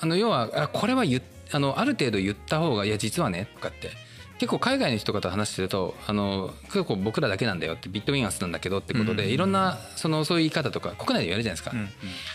[0.00, 3.90] あの要はあこれは言っあのある程度言った方がいや実はねとかって
[4.38, 9.30] 結構海外の人と話してるとあの結構僕らだけなんだよってビットウィンアスなんだけどってことで、うん。
[9.30, 11.80] いろんなそのそういう言い方とか国内で言われるじゃないですか、うん。
[11.80, 11.88] うん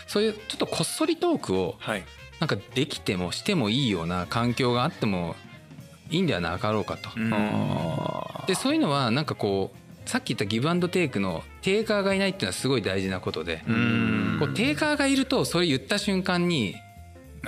[0.06, 2.04] そういうちょっとこっそりトークをはい。
[2.40, 5.36] なんかできてもしてもいいような環境があっても
[6.10, 7.08] いいんではなかろうかと。
[7.10, 14.36] うでそういうのはなんかこうさっき言ったギブアンドテイクのテイカーがいないっていうのはすごい大事なことで、うん。
[14.40, 16.74] こうテイカーがいるとそれ言った瞬間に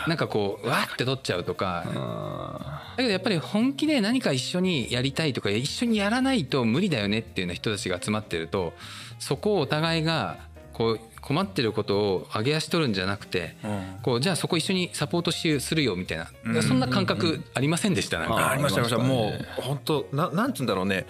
[0.06, 1.84] なんかこうわーって取っちゃうとか。
[1.86, 8.72] あだけどやっぱり本気で何か一緒にやりたいとか一緒にやらないと無理だよねっていうような人たちが集まってると
[9.18, 10.38] そこをお互いが
[10.72, 13.56] こう困ってることを上げ足取るんじゃなくて、
[14.02, 16.62] こうじゃあそこ一緒にサポートしするよみたいな、うん。
[16.62, 19.04] そんな感覚ありませんでしたなんありましたありました。
[19.04, 21.06] もう本当ななんつうんだろうね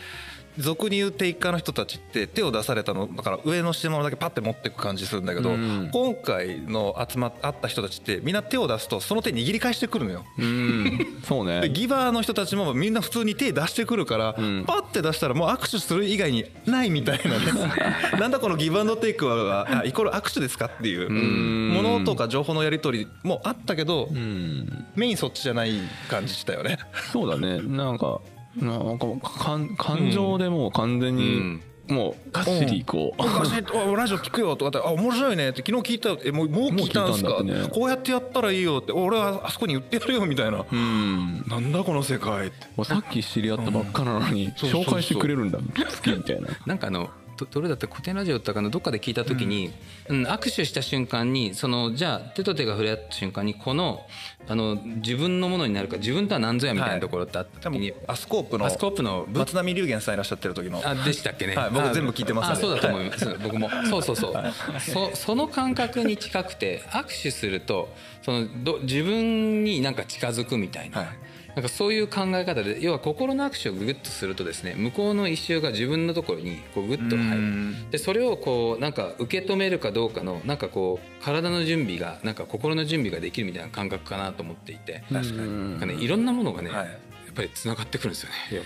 [0.58, 5.90] 俗に言うテイカーの人たちって手を出されたのだから上の下のだけパッて持っていく感じするんだけど、うん。
[5.92, 10.24] 今回の集ま会った人たちってみんな手を出すとその手握り返してくるのよ。
[10.38, 11.20] うん。
[11.24, 11.60] そうね。
[11.60, 14.64] でギバーの人たちもみんな普通に手出してくるから、ん。
[14.66, 17.46] パッて出したらもう握手する以外にないみたいなね。
[18.18, 21.70] なんだこのギブアンドテイクはあイコール握手ですかっていうん。
[21.74, 24.86] ものとか情報のやり取りもあったけど、うん。
[24.94, 26.78] メインそっちじゃない感じしたよね。
[27.12, 27.60] そうだね。
[27.62, 28.20] なんか
[28.56, 29.06] なんか
[29.38, 37.42] 感感情でもう完全にもうがっしりこう、昔おラジオ聞くよとかって「あ面白いね」って昨日聞いたよえもうもう聞いたんすか？
[37.44, 37.68] ね。
[37.72, 41.44] こうやってやったらいいよって俺はあそこに言ってやるよみたいな、うん。
[41.46, 42.84] なんだこの世界って。
[42.84, 45.58] さっき知り合ったばっかなのに紹介してくれるんだ。
[45.58, 45.64] 好
[46.02, 46.48] きみたいな。
[46.66, 49.72] なんかあのどどれだったか古典ラジオだったかなどっかで聞いた時に、
[50.08, 50.26] うん。
[50.26, 54.06] 握手した瞬間にそのじゃあ手と手が触れ合った瞬間にこの
[54.48, 60.80] あの自分のものになるか自分とは何ぞやみたいなところってあった時に、アスコープのアスコープのぶ松並龍玄さんいらっしゃってる時の。
[60.84, 63.68] あでしたっけね、はい僕あ全部聞いてますあそうだと思います、僕も。
[63.88, 64.34] そうそうそう、
[64.80, 67.88] そその感覚に近くて握手すると
[68.22, 71.08] そのど自分になんか近づくみたいな、はい
[71.56, 77.90] なんかそういう考え方で要は心の握手をグッとするとですね向こうの一周が自分のところにこうグッと入うるん。
[77.90, 85.02] でそれをこうなんか受け止めるかどうかのなんかこう体の準備がなんか心の準備ができるみたいな感覚かなと思っていて。
[85.10, 85.80] 確かに。
[85.80, 86.84] かねいろんなものがね、はい。
[86.84, 88.62] やっぱりつながってくるんですよね。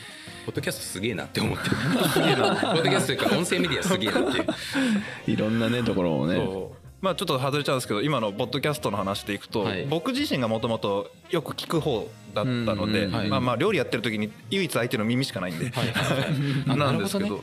[0.46, 1.70] ポッドキャストすげえなって思って。
[1.70, 4.46] ポッドキャストというか音声メディアすげえなっていう。
[5.30, 6.40] いろんなねところをね
[7.00, 9.86] まあちょっと外れちゃうんですけど今のポッドキャストの話でいくと、はい。
[9.86, 15.72] 僕自身がもともとよく聞く方だったので、まあまあ料理やってる時に唯一相手の耳しかないんで、
[16.68, 17.36] あなんですけど。
[17.36, 17.42] ね。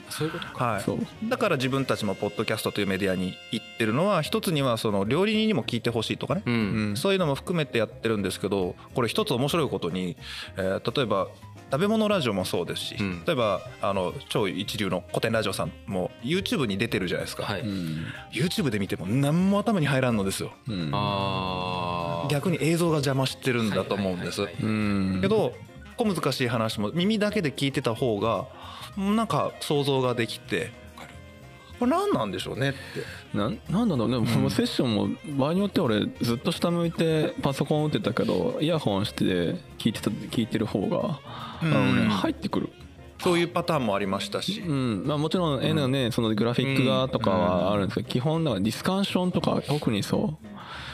[0.54, 1.30] はい。
[1.30, 6.52] だから自分たちもポッドキャストというメディアに行ってるのは一つにはその料理人にも聞いてほしいとかね、う。
[6.52, 6.98] うんん。
[6.98, 10.16] そういうのも含めてやってるんですけどこれ一つ面白いことに、
[10.56, 11.28] えー例えば
[11.72, 13.24] 食べ物ラジオもそうですし、うん。
[13.26, 17.62] 例えばあの超一流の古典ラジオさんも YouTube に出てるじゃないですか、はい。
[17.62, 18.06] うん。
[18.32, 20.52] YouTube で見ても何も頭に入らんのですよ。
[20.68, 20.92] うん。
[22.30, 24.48] 逆に映像が邪魔してるんだと思うんです。
[24.48, 25.54] けど
[25.98, 28.46] 小難しい話も耳だけで聞いてた方が
[28.98, 30.72] なんか想像ができて
[31.80, 33.38] これ何なんでしょうねって。
[33.38, 39.24] なんなんだろうね、もうセッションも場合によっては俺ずっと下向いてパソコン打ってたけどイヤホンして
[39.78, 41.20] 聞いてた聞いてる方が
[41.62, 42.70] あのねうん入ってくる。
[43.20, 44.62] そういうパターンもありましたし。
[44.62, 45.04] うん。
[45.08, 50.38] まあ、もちろん絵のね、そのグラフィックがとかはあるんですけど、基本だからディスカッションとか特にそ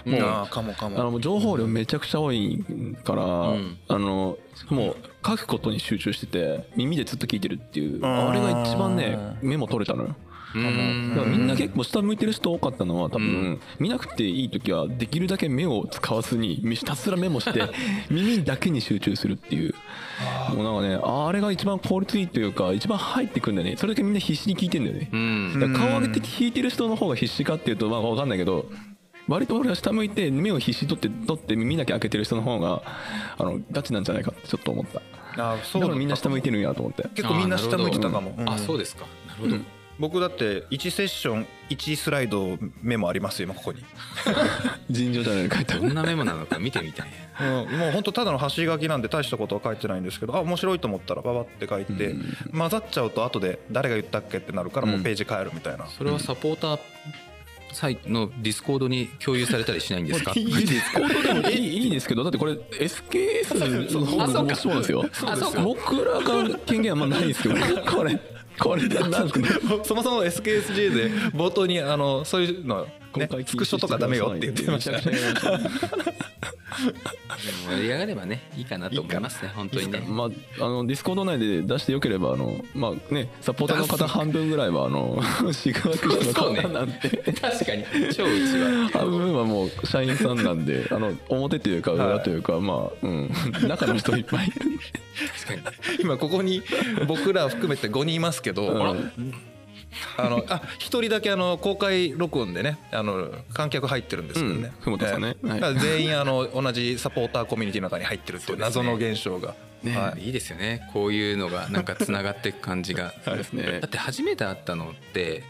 [0.06, 0.10] う。
[0.10, 2.64] もうああかもかあものもう情報量めちゃくちゃ多い
[3.04, 3.78] から、ん。
[3.88, 4.38] あの
[4.70, 10.16] もう書くことに集中してて耳でずっと聞いてるっていうあれが一番ねメモ取れたのよ
[10.56, 13.62] みんな結構下向いてる人多かったのは多分、うん。
[13.80, 17.64] 見なくていい時はできるだけ目を使わずにひたすらメモして
[18.10, 19.74] 耳だけに集中するっていう。
[20.56, 23.78] もうなんかねあれが一番効率いいというか一番入ってくるんだよね。
[23.78, 25.10] それだけみんな必死に聞いてんだよね。
[25.12, 25.60] うん。
[25.60, 28.70] だから顔上げて聞いてる人の方が必死かっていうとまあ分かんないけど
[29.28, 32.82] 割と俺は下向いて目を必死に取って取って耳だけ開けてる人の方が
[33.38, 35.02] あのガチなんじゃないかってちょっと思った。
[35.36, 37.08] ああそうだからみんな下向いてるんやと思って。
[37.16, 38.36] 結構みんな下向いてたかも。
[38.46, 39.06] あ、そうでですか。
[39.28, 39.83] なるほど。
[40.00, 43.84] 僕だって1セッション1スライドメモありますよ今ここに、
[44.90, 45.82] 尋常じゃないの書いてある。
[45.84, 47.10] どんなメモなのか見てみたい。
[47.42, 52.16] うん、もう本当ただの端書きなんで大したことは書いてないんですけどあ面白いと思ったらババって書いて、
[52.52, 56.80] 混ざっちゃうと後で誰が言ったっけってなるからもうページ変えるみたいな、それはサポーター
[57.72, 60.32] サイトの Discord に共有されたりしないんですか？
[60.38, 65.04] いいですかでもいいいいですけどだってこれ SKS の方もそうですよ。
[65.64, 67.56] 僕らが権限はあんまないですけど
[67.92, 68.20] これ
[68.60, 69.50] これなんですか ね
[69.84, 72.88] そもそも SKSJ で冒頭にあのそういうの、
[73.20, 75.18] ね、スクショとかダメよって言ってましたね。
[77.70, 80.00] 盛り上がればねいいかなと思いますね本当にね。
[80.08, 85.22] まあ、あの Discord 内で出してよければあの、まあね、サポーターの方半分ぐらいはあの
[85.54, 86.94] 宿泊者の方なんで、
[87.40, 87.86] 確かに。
[88.14, 88.90] 超うちは。
[88.92, 93.32] 半分はもう社員さんなんであの表というか裏というか、まあ、うん、
[93.68, 94.48] 中の人いっぱい。
[94.48, 94.84] いるんで
[95.46, 96.02] 確かに。
[96.02, 96.64] 今ここに
[97.08, 99.34] 僕ら含めて5人いますけど、うん
[100.18, 105.36] あのあ一人だけあの公開録音でねあの観客入ってるんですけどね、うんふもとさんね。
[105.44, 105.60] はい。
[105.60, 110.26] だから全員あの同じサポーターコミュニティの中に入ってるっていう謎の現象が、ね、はい。
[110.26, 110.88] い、いですよね。
[110.94, 113.14] こういうのがなんかつながっていく感じが。
[113.24, 113.80] そうですね。
[113.80, 115.44] だって初めて会ったのって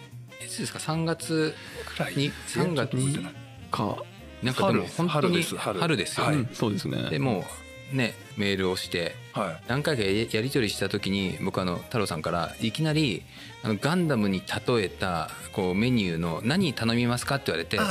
[0.43, 1.53] いつですか？3月
[1.85, 2.15] くらい？
[2.15, 2.93] に？3月？
[2.93, 3.25] に
[3.71, 3.97] か、
[4.41, 5.55] なんかでも春です。
[5.57, 6.19] 本当に春です。
[6.19, 6.29] よ。
[6.31, 7.09] ね、うんそうですね。
[7.09, 7.45] でも
[7.93, 13.23] うねメールをしては何回かややり取りした時に僕あの太郎さんからいきなり
[13.63, 17.35] あのガンダムに例えたこうメニューの何頼みますか？
[17.35, 17.83] って言われてね。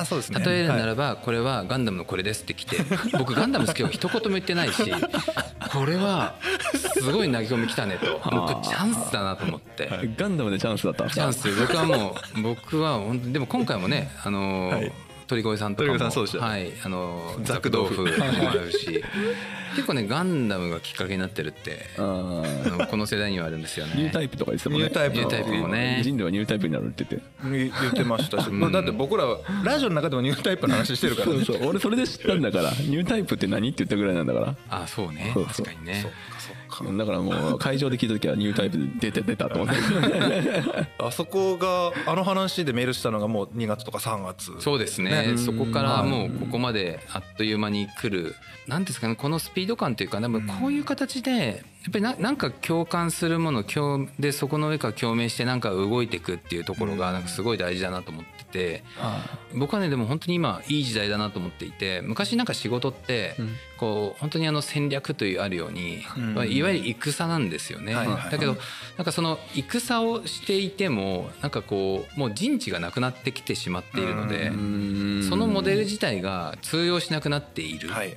[0.45, 2.77] 例えるならばこれはガンダムのこれですって来て
[3.19, 4.83] 僕ガンダム好きは一言も言ってないし
[5.73, 6.35] これは
[6.75, 8.21] すごい投げ込み来たねと。
[8.31, 9.89] 僕チャンスだなと思って。
[10.17, 14.93] ガンダムでチャンスだったチャンス僕はもう僕は本当にでも今回もねあのーはい。
[15.29, 18.09] 鳥越さんとかも鳥越さんそうでしたはいあのーザク豆腐も
[18.51, 19.03] あるし
[19.75, 23.95] 結構ねガンダムがきっかけになってるってこの世代にはあるんですよね。
[23.97, 24.87] ニュータイプとか言ってたもんね。
[24.87, 25.17] ニュータイプ。
[25.17, 25.51] ニュータイプ。
[25.51, 26.01] もね。
[26.03, 27.67] 人類はニュータイプになるって言って。
[27.67, 31.45] い言ってましたし、 まあだって僕らはラジオの中でもニュータイプの話してるからね。
[31.45, 31.69] そうそう。
[31.69, 32.71] 俺それで知ったんだから。
[32.71, 34.57] ニュータイプって何って言ったぐらいなんだから。
[34.71, 35.31] あそうね。
[35.35, 35.67] そうそう。
[35.67, 36.07] 確かにね。
[36.97, 39.75] だからもう会場で聞いた時はニュータイプ出て出たと思って。
[40.99, 44.53] あそこがあの話でメールしたのがもう2月とか3月。
[44.59, 45.33] そうですね。
[45.33, 45.37] ね。
[45.37, 48.35] そこからもうここまであっという間に来る。
[48.67, 58.85] 何ですかねこのスピード感というか多分こういう形でやっぱりななんか共感するもの共でそこの上から共鳴してなんか動いていくっていうところがなんかすごい大事だなと思ってて
[59.55, 63.35] 僕はねでも本当に今いい時代だなと思っていて昔なんか仕事って
[63.79, 66.35] こう本当にあの戦略というあるようにうん。
[66.35, 67.95] まあいわゆる戦なんですよね。
[67.95, 68.31] はいはいはい。
[68.31, 68.57] だけど
[68.97, 78.15] なんかその戦をしていてもなんかこうもう陣地がなくなってきてしまっているのでうそのモデル自体が通用しなくなっている、はい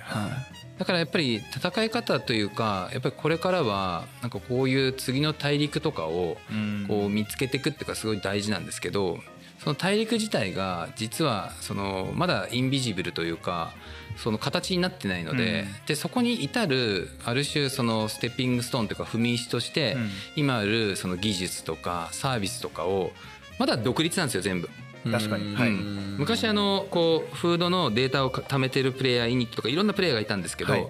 [0.78, 6.86] だからやっぱり戦い方というかやっぱりこれからはなんかこういう次の大陸とかをうん。
[6.88, 9.20] こう見つけていくっていうかすごい大事なんですけど
[9.60, 13.74] その大陸自体が実はそのまだインビジブルというか
[14.18, 15.86] その形になってないので,、うん。
[15.88, 20.10] でそこに至るある種そのステッピングストーンというか踏み石として、うん。
[20.36, 23.12] 今あるその技術とかサービスとかを
[23.58, 24.70] まだ独立なんですよ全部。
[25.12, 25.56] 確かに。
[25.56, 25.72] はい。
[26.18, 30.88] 昔あのこうフードのデータを貯めてるプレイヤーイニットとかいろんなプレイヤーがいたんですけど、はい。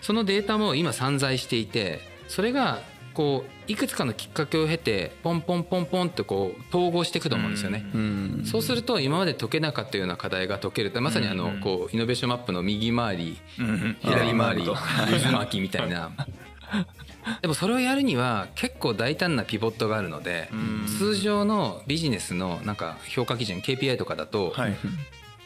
[0.00, 2.82] そのデータも今散在していてそれが
[3.14, 7.86] こういくつかのきっかけを経てポンポンポンポンとこう統合していくと思うんですよね。
[7.94, 8.42] うん。
[8.44, 11.00] そうすると今まで解けなかったような課題が解ける。
[11.00, 13.96] まさにあのこうイノベーションマップの右回りうん。
[14.00, 14.74] 左回りと。
[14.74, 16.10] 渦巻きみたいな
[17.42, 20.86] でもそれをやるには結構大胆なピボットがあるのでうん。
[20.86, 24.76] 通常のビジネスのなんか評価基準 KPI とかだとはい。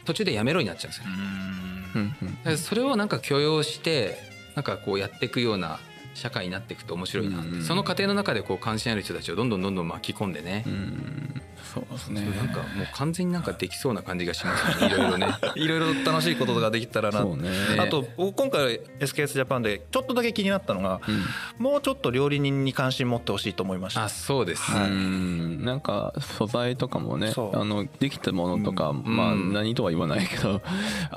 [0.05, 1.01] 途中でやめろになっちゃうんです
[2.45, 2.51] よ。
[2.51, 4.17] ねそれをなんか許容して
[4.55, 5.79] なんかこうやっていくような
[6.19, 7.63] 社会になっていくと面白いなって、うん。
[7.63, 11.41] その過程の中でこう関心ある人たちをどんどんどんどん巻き込んでね、うん
[11.73, 12.21] そうですね。
[12.21, 14.87] なんかもう完全になんかできそうな感じがしますね。
[14.89, 15.27] いろいろね。
[15.55, 17.19] いろいろ楽しいことができたらな。
[17.21, 17.49] そうね。
[17.77, 20.99] あと僕今回 SKS ジャパンでちょっとだけ気になったのが
[21.59, 24.05] もうちょっと料理人に関心持ってほしいと思いました。
[24.05, 25.63] あそうです、うん。
[25.63, 29.03] なんか素材とかもねあのできたものとか、ん。
[29.05, 29.53] まあうん。
[29.53, 30.61] 何とは言わないけど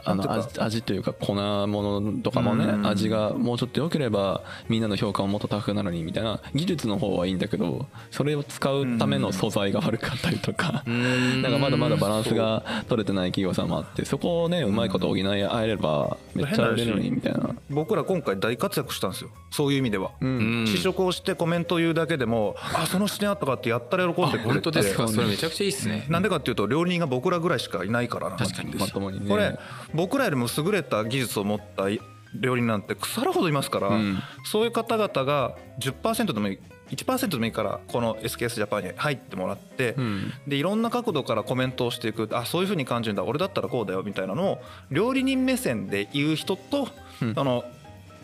[0.04, 2.86] あの味味というか粉ものとかもねうん。
[2.86, 11.42] 味がもうちょっと良ければみんなの評価ももっと高くなるのにみたいな技術の方はいいんだけどそれを使うための素材が悪かったりとかん。
[11.42, 17.54] なんかまだまだバランスが取れてない企業さんもあってそこをねうまいこと補い合えればめっちゃ売れるのにみたいな。
[17.70, 19.30] 僕ら今回大活躍したんですよ。
[19.50, 20.64] そういう意味では、うん。
[20.66, 24.48] 試食をしてコメントを言うだけでもあその視点あったかってやったら喜んでくれて。
[24.50, 25.08] 本当ですか？
[25.08, 26.06] それめちゃくちゃいいですね。
[26.08, 29.28] なんでかっていうと料理人が僕らぐらいしかいないからなんです確かにまともにね。
[29.28, 29.58] これ
[29.94, 31.88] 僕らよりも優れた技術を持った
[32.34, 34.22] 料理人なんて腐るほどいますから、うん。
[34.44, 36.58] そういう方々が10%でもいい
[36.90, 40.32] 1%でもいいからこの SKS ジャパンに入ってもらって、うん。
[40.46, 46.88] でいろんな角度からコメントをしていくあそういうふうに感じるんだ俺だったらこうだよみたいなのを料理人目線で言う人と、
[47.20, 47.34] うん。
[47.36, 47.64] あの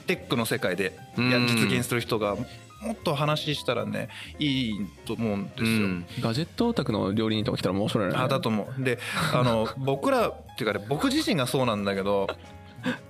[0.06, 2.34] テックの世界で実現する人が
[2.80, 5.66] もっと話したらねいいと思うんですよ。
[5.66, 6.06] うん。
[6.20, 8.16] ガジェットオタクの料理人とか来たら面白いね。
[8.16, 8.82] あだと思う。
[8.82, 8.98] で
[9.34, 12.28] あの僕らっていうかね僕自身がそうなんだけど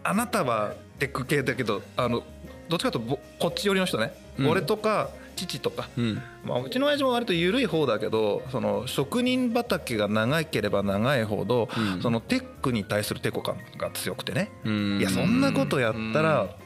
[0.03, 2.23] あなたはテック系だけどあの
[2.69, 4.49] どっちかというとぼこっち寄りの人ね、うん。
[4.49, 6.23] 俺とか父とか、うん。
[6.45, 12.03] まあ、うちの親父も割と緩い方だけどその職人畑が長ければ長いほど、うん。
[12.03, 14.99] そのテックに対するテコ感が強くてね、うん。
[14.99, 16.57] いやそんなことやったら、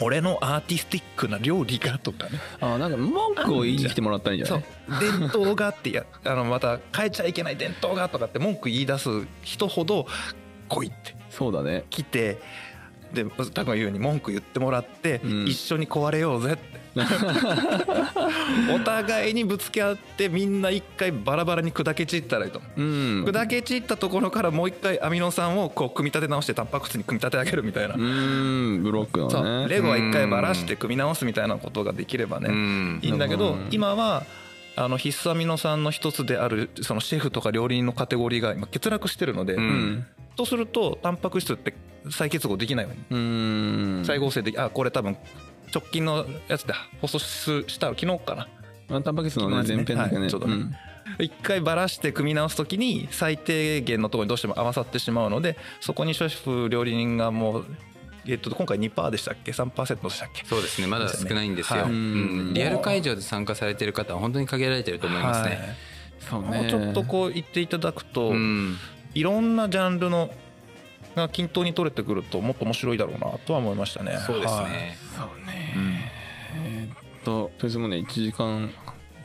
[0.00, 2.40] 俺のアーティスティックな料理がとかね。
[2.60, 4.62] あなんか文句を言いに来てもらったんじゃそない？
[4.62, 5.20] う。
[5.20, 9.08] 伝統がってやあのまた変えちゃいけない伝統がとかって文句言い出す
[9.42, 10.06] 人ほど
[10.68, 11.84] 来いってそうだね。
[11.90, 12.38] 来て
[13.14, 15.44] でタコが言うように文句言ってもらって、うん。
[15.46, 16.84] 一緒に壊れようぜって。
[18.72, 22.58] お互いにぶつけ合ってみんな一回バラバラに砕け散ったらいいと。
[22.58, 22.80] 思う。
[22.80, 22.84] う
[23.22, 23.24] ん。
[23.24, 28.82] 砕け散ったところからもう一回アミノ酸をこう組み立て直してタンパク質に組み立て上げるみたいな、うん。
[28.82, 29.68] ブロックのね。
[29.68, 33.00] レゴは一回ばらして組み直すみたいなことができればね、うん。
[33.02, 34.24] いいんだけど、うん今は
[34.76, 40.06] あの必須アミノ酸の一つであるそのシェフとか料理人のカテゴリーが今欠落してるので、うんうん
[40.36, 41.74] とするとタンパク質って
[42.10, 43.20] 再結合できないように。
[43.20, 44.04] うーん。
[44.04, 45.16] 再合成できあこれ多分
[45.74, 48.48] 直近のやつで放送した昨日かな。
[48.88, 50.20] まあタンパク質のね前編だけね。
[50.22, 50.74] はいそうん。
[51.18, 57.66] 一回ばらして組み直す時に最低限のところにどうしても合わさってしまうのでそこにシェフ料理人がもう
[58.26, 60.44] えっと今回2%でしたっけ？3%でしたっけ？
[60.46, 60.86] そうですね。
[60.86, 61.90] まだ少ないんですよ、はい。
[61.90, 62.54] うん。
[62.54, 65.76] リアル会場で参加されてる方は本当に限られてると思いますね、
[66.20, 66.48] そうね。
[66.48, 68.76] もうちょっとこう言っていただくと、うん
[69.14, 70.30] いろんなジャンルの
[71.14, 74.18] が均等に取れてくるともっと面白いだろうなとは思いましたね。
[74.26, 74.72] そうですはい。
[74.72, 75.74] ね、そうね。
[76.56, 78.70] えーっととりあえずもうね1時間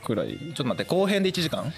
[0.04, 0.38] くらい。
[0.38, 1.72] ちょっと待って後編で1時間？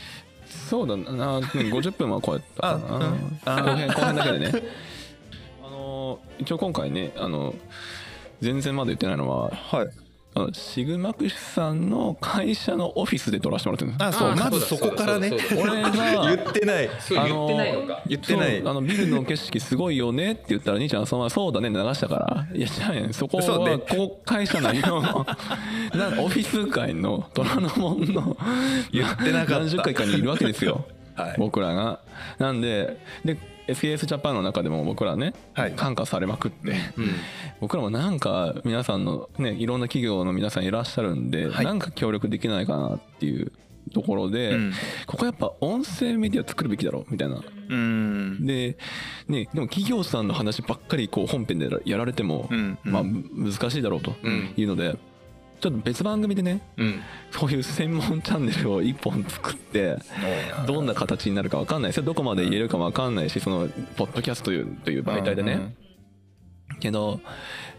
[0.47, 1.41] そうだな。
[1.41, 3.07] 50分は超えたかな。
[3.47, 3.69] あうん。
[3.69, 4.63] あ後編後編だけでね。
[5.65, 7.55] あの一応今回ねあの
[8.41, 9.89] 全然まだ言ってないのははい
[10.53, 14.09] シグマクシさんの会社のオフィスで撮らせてもらってるんです。
[14.09, 15.31] あそうあまずそこからね。
[15.57, 15.91] 俺が
[16.35, 16.91] 言ってない。
[17.01, 18.03] そう言ってないのか。
[18.07, 18.59] 言ってない。
[18.61, 22.47] あのビルの景色すごいよねって言ったら兄ちゃんそのままそうだね流したから。
[22.57, 23.73] いやじゃあねそこそうね。
[23.73, 25.03] はこう会社内の
[25.95, 28.37] なんかオフィス街の虎ノ門の
[28.91, 29.59] 言ってなかった。
[29.59, 31.35] 何十回かにいるわけですよ、 はい。
[31.37, 31.99] 僕らが。
[32.39, 33.37] なんでで
[33.67, 35.73] SKS ジャパンの中でも僕らね、はい。
[35.73, 37.11] 感化されまくって、うん。
[37.61, 41.65] 僕らもなんか皆さんのねいろんな企業の皆さんいらっしゃるんで、はい。
[41.65, 43.53] なんか協力できないかなっていう
[43.93, 44.73] ところで、うん。
[45.07, 47.41] ここやっぱ音声メディア作るべきだろうみたいな。
[47.69, 48.47] うん。
[48.47, 48.77] で,、
[49.29, 52.79] ね、でも企業さんの話ばっかりこう本編でやられても、うん。
[52.85, 52.93] うん。
[52.93, 54.55] まあ、む難しいだろうとうん。
[54.57, 54.97] いうので、
[55.63, 57.01] ちょっと別番組でねうん。
[57.31, 59.97] そういう専門チャンネルを一本作って
[60.67, 61.91] どんな形になるか分かんない。
[61.91, 65.77] ですよどこまで入れるかも分かんないしそのポッドキャストというという媒体でね、
[66.81, 67.21] けど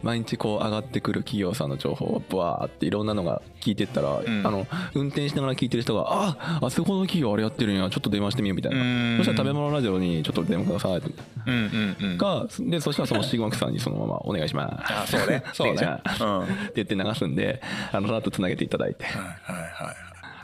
[0.03, 4.45] 毎日こう上がってくる企業さんの情報をブワーっていろんなのが聞いてったら、ん。
[4.45, 8.81] あの運転しながら聞いてる人が「ああそこの企業あれやってるんやちょっと電話してみよう」みたいな。
[8.81, 9.17] うん。
[9.17, 11.11] そしたら食べ物ラジオにちょっと電話くださいって
[11.47, 12.17] うんうんうん。
[12.17, 14.93] がでそしたらそのシグマクさんにそのままお願いします。
[14.93, 15.43] あ そうね。
[15.53, 15.77] そうね。
[15.77, 16.43] じゃあうん。
[16.43, 19.05] って言って流すんであのその後つなげていただいて。
[19.05, 19.95] はいはいはい。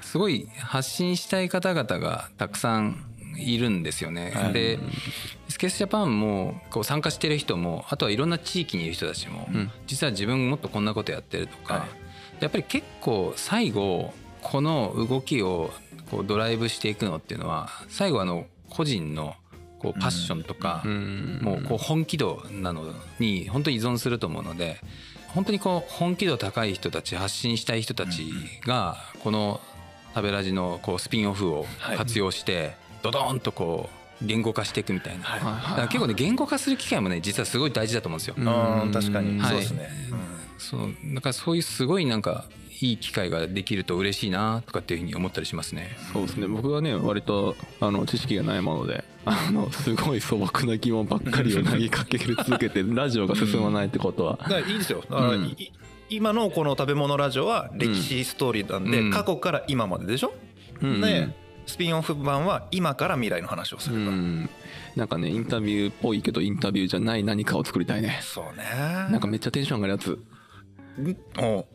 [0.01, 3.08] すごい発信したい方々がたくさん
[3.39, 4.31] いるんですよね。
[4.53, 4.79] で
[5.47, 9.71] SKS ジャパンもこう参加してる人もあとはいろんな地域にいる人たちも、ん。
[9.87, 11.85] 実は自分もっとこんなことやってるとか、は
[12.39, 12.43] い。
[12.43, 15.71] やっぱり結構最後この動きを
[16.09, 19.35] こうドライブしていくのっていうのは最後あの個人の
[19.79, 21.39] こうパッションとか、ん。
[21.41, 24.79] もうこう本気度なのに本当に依存すると思うので
[25.29, 28.31] 本当にこう本気度高い人たち発信したい人たち
[28.65, 29.61] がこの
[30.15, 31.65] 食べラジのこうスピンオフを
[31.97, 33.89] 活用してドドーンとこ
[34.21, 38.35] う言語化していくみたいな、だから結構ね言語化する機会もね実はすごい大事だと思うんですよ。
[38.37, 38.91] うん。
[38.91, 39.39] 確かに。
[39.39, 39.49] はい。
[39.51, 39.89] そうですね。
[40.57, 42.45] そうだからそういうすごいなんか
[42.81, 45.95] いい機会ができると嬉しいなとかっていうふうに思ったりしますね。
[46.13, 46.47] そうですね。
[46.47, 54.37] 僕はね割とあの知識がないものであのすごい素朴な疑問ばっかりを投げかけ続けて ラジオが進まないってことは。
[54.37, 55.03] だからいいですよ。
[55.09, 55.45] だからうん。
[55.45, 55.71] い
[56.09, 59.11] 今のこの食べ物ラジオは歴史ストーリーなんで、うん。
[59.11, 60.33] 過去から今まででしょ、
[60.81, 61.01] うん。
[61.01, 61.29] で
[61.69, 64.49] スピンオフ版は今から未来の話をすうるから、ん。
[64.95, 68.19] なんかねインタビューっぽいけどインタビューじゃない何かを作りたいね。
[68.21, 68.63] そうね。
[69.11, 70.19] なんかめっちゃテンション上がるやつ
[71.37, 71.65] お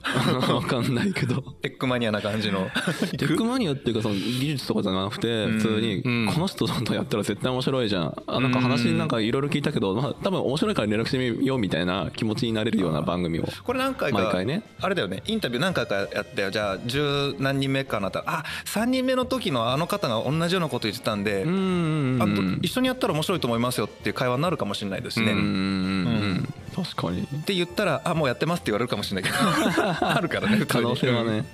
[0.49, 1.43] うわかんないけど。
[1.63, 2.69] テックマニアな感じの。
[3.19, 6.27] テックマニアっていうかその技術とかじゃなくて普通にうん。
[6.33, 8.23] この人とやったら絶対面白いじゃん。
[8.27, 13.49] あなんか話なんかいろいろ聞いたけどまあ多分面白いから連絡してみようみたいな気持ちになれるような番組を。
[13.63, 14.63] これ何回か毎回ね。
[14.81, 15.23] あれだよね。
[15.27, 27.23] インタビュー何回かやってじゃあ十何人目かなったらあ3人目の時のあの方が同じようなこと言ってたんで、あとうん一緒にやったら面白いと思いますよっていう会話になるかもしれないですね、うん確かに。
[27.23, 29.45] って言ったらあもうやってますって言われるかもしれないけど。
[30.09, 30.85] あるからね可に。
[30.85, 31.45] 能性はね。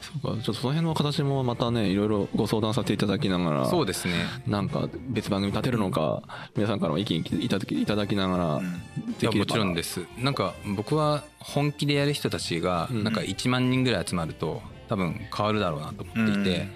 [0.00, 0.42] そうか。
[0.42, 4.14] ちょっとその辺の形もまたねいろいろご相談させていただきながらそうですね。
[4.46, 6.22] なんか別番組立てるのか
[6.54, 9.38] 皆さんからも意見いただきいただきながらいできれば。
[9.38, 10.00] やもちろんです。
[10.18, 16.68] なんか僕は本気でやる人たちがなんか1万人ぐらい集まると多分変わるだろうなと思っていて、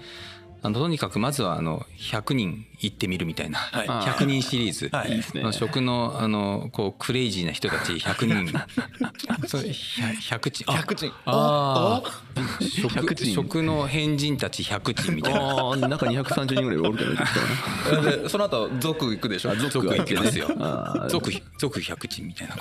[0.63, 3.87] あのとにかくまずはあの100人行ってみるみたいな、はい。
[3.87, 5.21] 100人シリーズ、はい。
[5.43, 8.59] の食のあのこうクレイジーな人たち100人
[9.47, 15.39] そう100人あ100人あお食100人食の変人たち100人みたいな。
[15.39, 17.99] ああ中230人ぐらいおるけど。
[17.99, 19.55] おでその後族行くでしょ？
[19.55, 20.47] 族行きますよ。
[21.09, 22.55] 族族100人みたいな。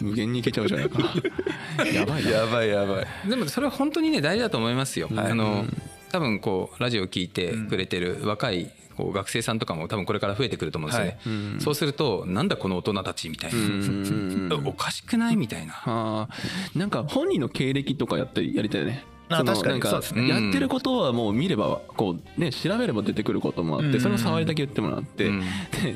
[0.00, 1.00] 無限にいけちゃうじゃないか。
[1.92, 2.30] やばいな。
[2.30, 3.06] やばいやばい。
[3.28, 5.08] でもそれは本当にね大事だと思いますよ。
[5.16, 5.66] あの
[6.10, 11.60] 多分こうラジオを聞いてくれてる若いこう学生さんとかも多分これから増えてくると思うんですよね。
[11.60, 16.28] そうするとなんだこの大人たちみたいな、 おかしくないみたいな。
[16.74, 20.28] なんか本人の経歴とかやってやりたいよねあ確かにかそうですね。
[20.28, 25.40] やってることはもう見ればこうね調べれば出てくることもあっうんてそれを触りだけ言ってもらってうん。
[25.40, 25.46] で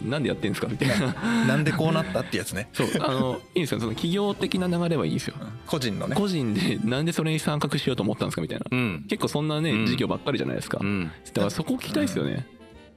[0.04, 1.14] なんでやってんですかみたいな。
[1.46, 2.68] なんでこうなったってやつね。
[2.72, 3.80] そうあのいいんですよ。
[3.80, 5.34] その企業的な流れはいいんですよ。
[5.66, 6.16] 個人のね。
[6.16, 8.64] 個人でなんでそれに参画しようと思ったんですかみたいな。
[8.70, 9.04] うん。
[9.08, 9.64] 結構そんなうん。
[9.64, 10.78] ね事業ばっかりじゃないですか。
[10.80, 11.10] うん。
[11.32, 12.46] だからそこ聞きたいですよね。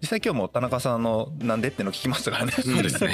[0.01, 2.51] 実際今日も田中さんのなんでっての聞きましたからね。
[2.51, 3.11] そうですね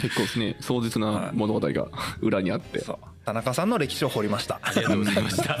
[0.00, 1.88] 結構ね壮絶な物語が
[2.20, 2.80] 裏にあって。
[2.80, 2.98] そう
[3.28, 4.58] 田中さんの歴史を掘りました。
[4.62, 5.58] ありがとうございました。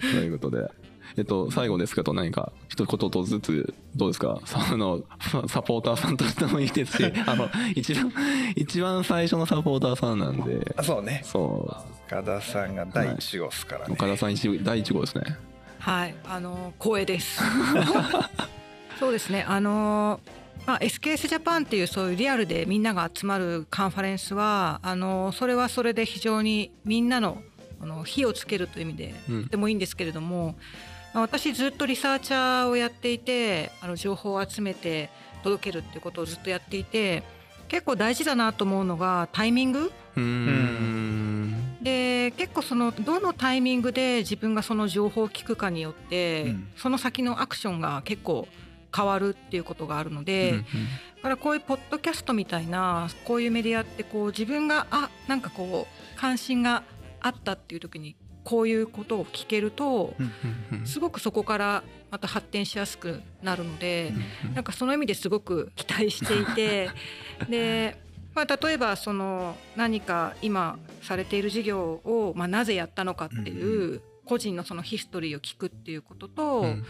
[0.00, 0.70] ということで。
[1.16, 4.40] えっと、最後ですけど何か一言ずつどうですか？
[4.46, 8.12] そのササポーターさんとしてもいいですし あの一番
[8.54, 10.72] 一番最初のサポーターさんなんで。
[10.76, 11.20] あそうね。
[11.24, 15.36] そ岡田さんが第一号っすからね、う岡田さん一第一号ですね。
[15.80, 17.42] はい、あの光栄です。
[19.00, 19.44] そうですね。
[19.48, 20.20] あの
[20.66, 27.42] まあ SKS ジャパンっていうそういうリアルでみんなが集まるカンファレンスはあのそれはそれで非常にみんなの
[27.80, 29.44] あの火をつけるという意味でうん。
[29.44, 30.56] とてもいいんですけれども、
[31.14, 35.10] まあ私ずっとリサーチャーをやっていてあの情報を集めて
[35.42, 37.22] 届けるっていうことをずっとやっていて
[37.68, 39.90] 結構大事だなと思うのがタイミング。
[41.82, 46.68] で結構そのどのタイミングで自分がその情報を聞くかによって、うん。
[46.76, 48.46] その先のアクションが結構
[48.94, 50.64] 変わるっていうことがあるので、うん
[51.20, 56.82] だからこういうポッドキャストみたいなこういうメディアってこう自分があなんかこう関心が
[57.20, 64.12] あったっていう時にこういうことを聞けるとうんうんすごくそこからまた発展しやすくなるので、
[64.54, 66.90] なんかその意味ですごく期待していて
[67.48, 67.96] で、
[68.34, 76.84] まあ、例えばその何か今されている事業を、まあ、なぜやったのかっていう個人のそのヒストリーを聞くっていうことと、うん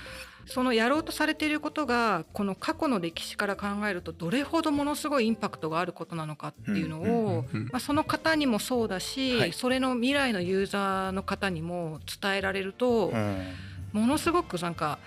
[0.51, 9.53] そのやろうとされていることがこの過去の歴史から考えるとどれほどものすごいインパクトがあることなのかっていうのを、うんうんうんまあ、その方にもそうだし、はい。
[9.53, 13.09] それの未来のユーザーの方にも伝えられると。
[13.09, 13.47] うん。
[13.93, 14.99] ものすごくなんか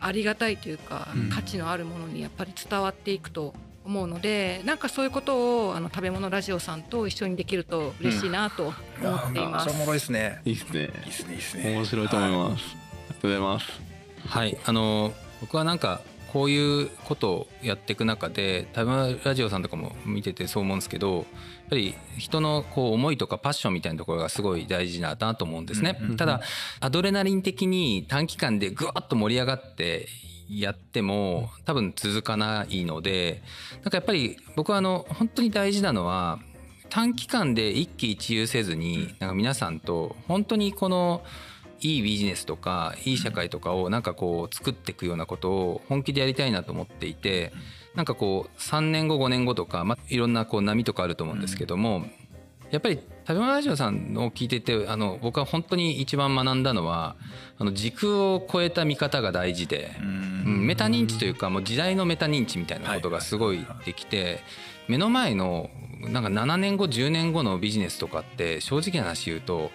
[0.00, 1.30] ありがたいというか、うん。
[1.30, 3.54] 価値のあるものにやっぱり伝わっていくと
[3.84, 8.72] 思うのでなんかそういうことをあの食べ物ラジオさんと一緒にできると嬉しいなと
[9.02, 9.68] 思っています。
[9.68, 10.40] あーそれおもろいですね。
[10.44, 10.80] いいですね。
[10.80, 11.74] いいですねいいですね。
[11.74, 12.64] 面白いと思います。
[12.64, 13.93] ありがとうございます
[14.28, 14.58] はい。
[14.64, 16.00] あの僕はなんか
[16.34, 21.24] こういうことをやっていく中でタイムラジオさんとかも見ててそう思うんですけどやっ
[21.70, 25.96] ぱり人のこう思いとかパッションみたいなところがすごい大事だなと思うんですね。
[26.00, 26.40] うんうんうんただ
[26.80, 30.08] アドレナリン的に短期間でぐわっと盛り上がって
[30.48, 33.42] やっても多分続かないので
[33.82, 36.40] なんかやっぱり僕はあの本当に大事なのは
[36.90, 41.22] 短期間で一喜一憂せずになんか皆さんと本当にこの
[41.84, 47.52] いいビジネスとかいい社会とかをなんかこう作っていくようなことを本気でやりたいなと思っていて
[47.94, 52.06] なんかこう3年後5年後とか、まあ、いろんなこう波とかあると思うんですけども
[52.70, 57.16] やっぱり食べ物ラジオさんを聞いててあの僕は本当に一番学んだのは
[57.58, 59.96] あの時空を超えた見方が大事で。
[60.00, 64.40] うんメタ認知というかもう時代のメタ認知みたいなことがすごいできて
[64.88, 65.70] 目の前の
[66.00, 69.70] なんか7年後10年後のビジネスとかって正直な話言うと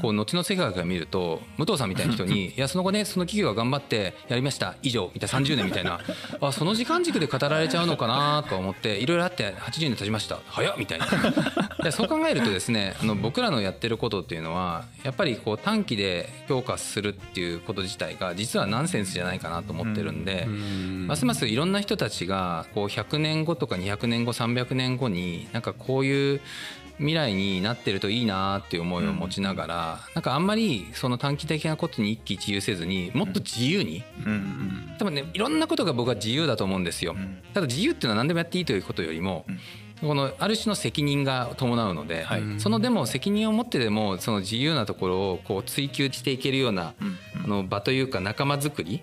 [0.00, 6.00] こう後の世界から見ると武藤さんみたいな人に「いやその後ねその企業が頑張ってやりました以上」みたいな30年みたいな。
[6.40, 10.38] あその時間軸で語られちゃうのかなと思っていろいろあって80年経ちました。
[10.48, 11.06] 早っみたいな。
[11.82, 20.46] でそう考えるとですねあの僕らのやってることっていうのはやっぱりこう短期で評価するっていうこと自体が実はナンセンスじゃないかなと思ってるんで。
[20.46, 26.40] ますますいろんな人たちがこう100年後とか200年後300年後になんかこういう
[26.98, 34.96] 未来になってるといいなっていう思いを持ちながらなんかあんまりその短期的なことに一喜一憂せずにもっと自由にうんうん。
[34.98, 37.14] 多分ねいろんなことが僕は自由だと思うんですよ。
[37.16, 37.38] うん。
[37.54, 39.44] ただ自由っていうのは何でもやっていいということよりも
[40.00, 42.42] このある種の責任が伴うのではい。
[42.58, 47.18] そのでも責任を持ってでもその自由なところをこう追求していけるようなうん。
[47.44, 49.02] あの場というか仲間作り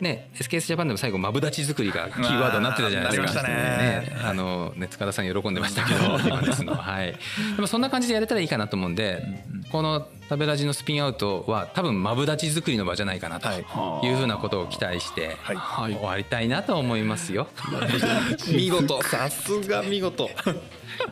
[0.00, 3.42] ね SKS ジャパンでも最後マブダチ作りがキーワードになってたじゃないですか。
[3.42, 4.16] ね。
[4.24, 7.14] あのね塚田さん喜んでましたけど今ですのはい。
[7.56, 9.22] でもそんな感じでやれたらいいかなと思うんで、
[9.70, 13.60] この食べラジのスピンアウトは多分マブダチ作りの場じゃないかなとい。
[14.12, 17.48] うふうなことを期待して終わりたいなと思いますよ。
[18.48, 19.02] 見事。
[19.02, 20.28] さすが見事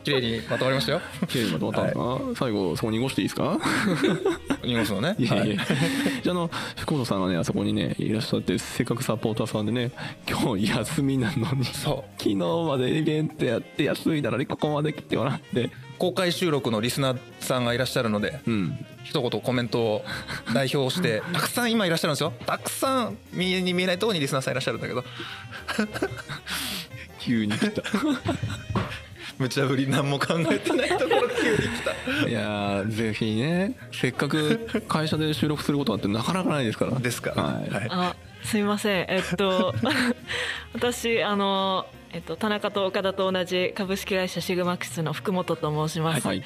[0.03, 1.01] 綺麗にまとまりましたよ。
[1.27, 1.81] 経緯まとまった。
[1.95, 3.57] のかな、最後そこ濁していいですか？
[4.63, 5.15] 濁すのね。
[5.19, 5.57] いやいや、はい。
[6.23, 9.91] じゃああの福本さんがねあそこにねいらっしゃってせっかくサポーターさんでね
[10.29, 12.11] 今日休みなのにそう。
[12.17, 15.69] 昨日までイベントやって休みなのにここまで来てもらって。
[15.97, 18.85] 公開収録のリスナーさんがいらっしゃるのでうん。
[19.03, 20.05] 一言コメントを
[20.53, 22.33] 代表して たくさん今いらっしゃるんですよ。
[22.45, 25.03] たくさん見えに見えないところにリスナーさんいらっしゃるんだけど。
[27.19, 27.81] 急に来た
[29.37, 31.15] 無茶ぶり何も考えてないとこ
[32.21, 36.99] ろいやーぜひねせっかく会社で収録することなんてなかなかないですから。
[36.99, 37.43] ですから。
[37.43, 37.69] はい。
[37.69, 37.87] はい。
[37.89, 39.05] あすみません。
[39.09, 39.75] えっと
[40.73, 46.43] 私あのえっと田中と岡田と同じ株式会社シグマックスの福本と申します、はい。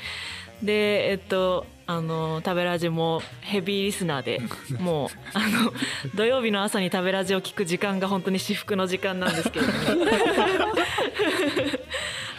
[0.61, 4.41] でえっとあの食べラジもヘビーリスナーで
[4.79, 5.73] もうあの
[6.15, 10.05] 土曜日の朝に食べラジを聞く時間が本当に至福の時間なんですけれども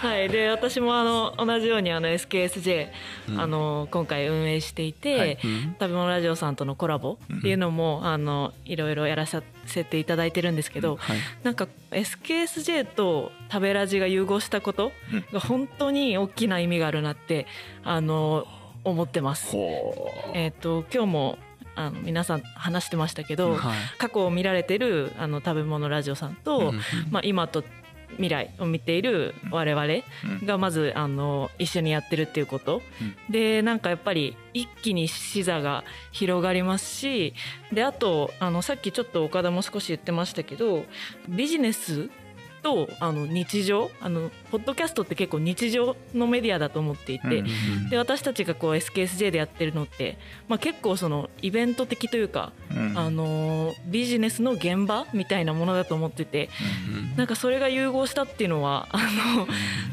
[0.03, 0.28] はい。
[0.28, 2.88] で私もあの同じようにあの SKSJ、
[3.38, 5.38] あの今回運営していて、はい。
[5.44, 5.76] うん。
[5.78, 11.18] 食べ物ラジオさんとのコラボっていうのも、あのいろいろやらさせていただいてるんですけど、はい。
[11.44, 14.90] なんか SKSJ と食べラジが融合したこと
[15.32, 17.46] が本当に大きな意味があるなって
[17.84, 18.44] あの
[18.82, 19.53] 思ってます。
[19.53, 21.38] ほえっ、と今日も
[21.76, 23.76] あの皆さん話してましたけうど、はい。
[23.98, 26.80] 過去を見られてるあの食べ物ラジオさんと、うん。
[27.11, 27.62] まあ、今と
[28.12, 29.86] 未来を見ている我々
[30.44, 32.82] がまずあの一緒にやってるっていうこと、
[33.30, 37.34] でなんかやっぱり一気に視座が広がりますし
[37.72, 40.84] であとあのさっきちょっと岡田も少し言ってましたけど
[41.28, 42.10] ビジネス
[42.62, 50.16] とあの日常あのポッドキャストって結構日常のメディアだと思っていて、うんで私たちがこう SKSJ でやってるのって、
[50.48, 52.98] まあ、結構そのイベント的というか、うん。
[52.98, 56.48] あのービジネスの現場みたいなものだと思ってて
[57.16, 58.98] なんかそれが融合したっていうのはあ
[59.36, 59.46] の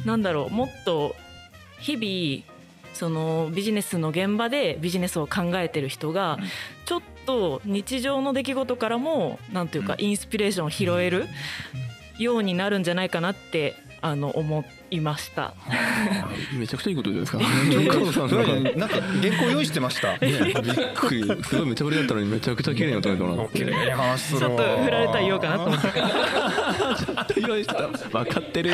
[0.06, 1.16] なんだろうもっと
[1.80, 2.60] 日々
[2.94, 6.38] そのビジネスの現場でビジネスを考えてる人が
[6.86, 11.28] ちょっと日常の出来事からもなんというかインスピレーションを拾える
[12.20, 15.54] ようになるんじっなかなってあの思いました。
[16.58, 17.40] めちゃくちゃいいことじゃないですか。
[17.94, 20.14] 加藤さんそれなんかなんか原稿用意してました。
[20.14, 21.24] ねびっくり。
[21.44, 27.42] すごい無茶ぶりだったのにめちゃくちゃ綺麗に撮れたなって綺麗に話するちょっと振られたら言おうかなと思って。
[27.42, 27.88] 用意した。
[27.88, 28.74] 分かってる。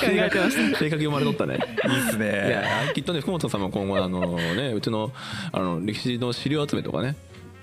[0.00, 1.58] 性格性格読まれとったね。
[1.88, 2.26] いいっすいね
[2.86, 5.12] やきっとね福本さんも今後あのねうちの
[5.52, 7.16] あの歴史の資料集めとかね。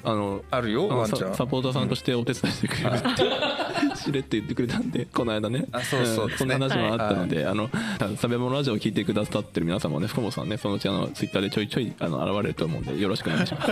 [0.04, 1.32] あのあるよあのワンちゃん。
[1.32, 3.08] ササポーターさんとしてお手伝いしてくれるって、
[4.08, 5.66] 知れって言ってくれたんで この間ね。
[5.72, 13.72] あそうそうんそんな話もあったので、あの食べ物ラジオを聞いてくださってる皆さんもね福本さんねそのうちあのツイッターでちょいちょいあの現れると思うんでよろしくお願いします。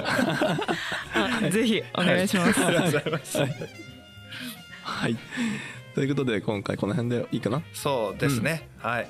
[1.14, 2.60] あ ぜひお願いします。
[4.84, 5.18] はい。
[5.94, 7.62] ということで今回この辺でいいかな？
[7.74, 9.08] そうですね、はい。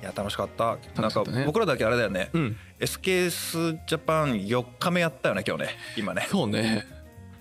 [0.00, 0.78] いや楽しかった。
[1.00, 2.56] なんか僕らだけあれだよね、うん。
[2.78, 5.70] SKS ジャパン4日目やったよね今日ね。
[5.96, 6.26] 今ね。
[6.30, 6.97] そうね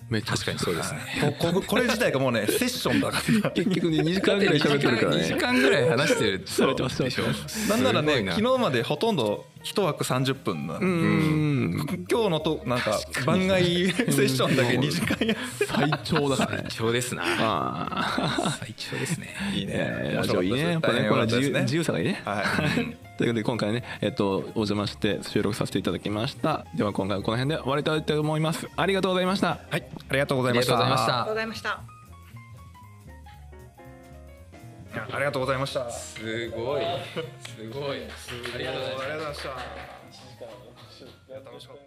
[0.10, 1.00] め確かにそうですね。
[1.40, 3.52] こここれ自体がもうねセッションだから。
[3.52, 7.24] 結局ね2時間ぐらい喋ってるから2時ね間ぐらい話してるされてますでしょ？
[7.70, 12.06] なんならね昨日までほとんど一枠30分なの、うん。
[12.10, 15.38] 今日のとなんか番外セッションだけ2時間やっ
[15.68, 16.58] 最長だからね。
[16.70, 17.24] 最長ですな。
[17.26, 19.36] あ最長ですね。
[19.54, 19.74] いいね。
[19.76, 20.60] えラジオいいね。
[20.72, 21.62] やっぱね面これは自由白かったですね。
[21.64, 22.22] 自由さがいいね。
[22.24, 22.42] は
[22.78, 26.66] いということで今回ねえっとお邪魔して収録させていただきました。
[26.76, 28.68] では今回はこの辺で終わりたいと思います。
[28.76, 29.60] ありがとうございました。
[29.70, 30.74] はいありがとうござありいました。
[30.74, 31.26] がとうございました。
[31.30, 31.82] ございました。
[35.14, 35.90] ありがとうございました。
[35.92, 36.82] すごい。
[37.40, 37.98] すごい。
[38.56, 39.50] ありがとうございますありがとうございました。
[41.52, 41.78] 楽しかっ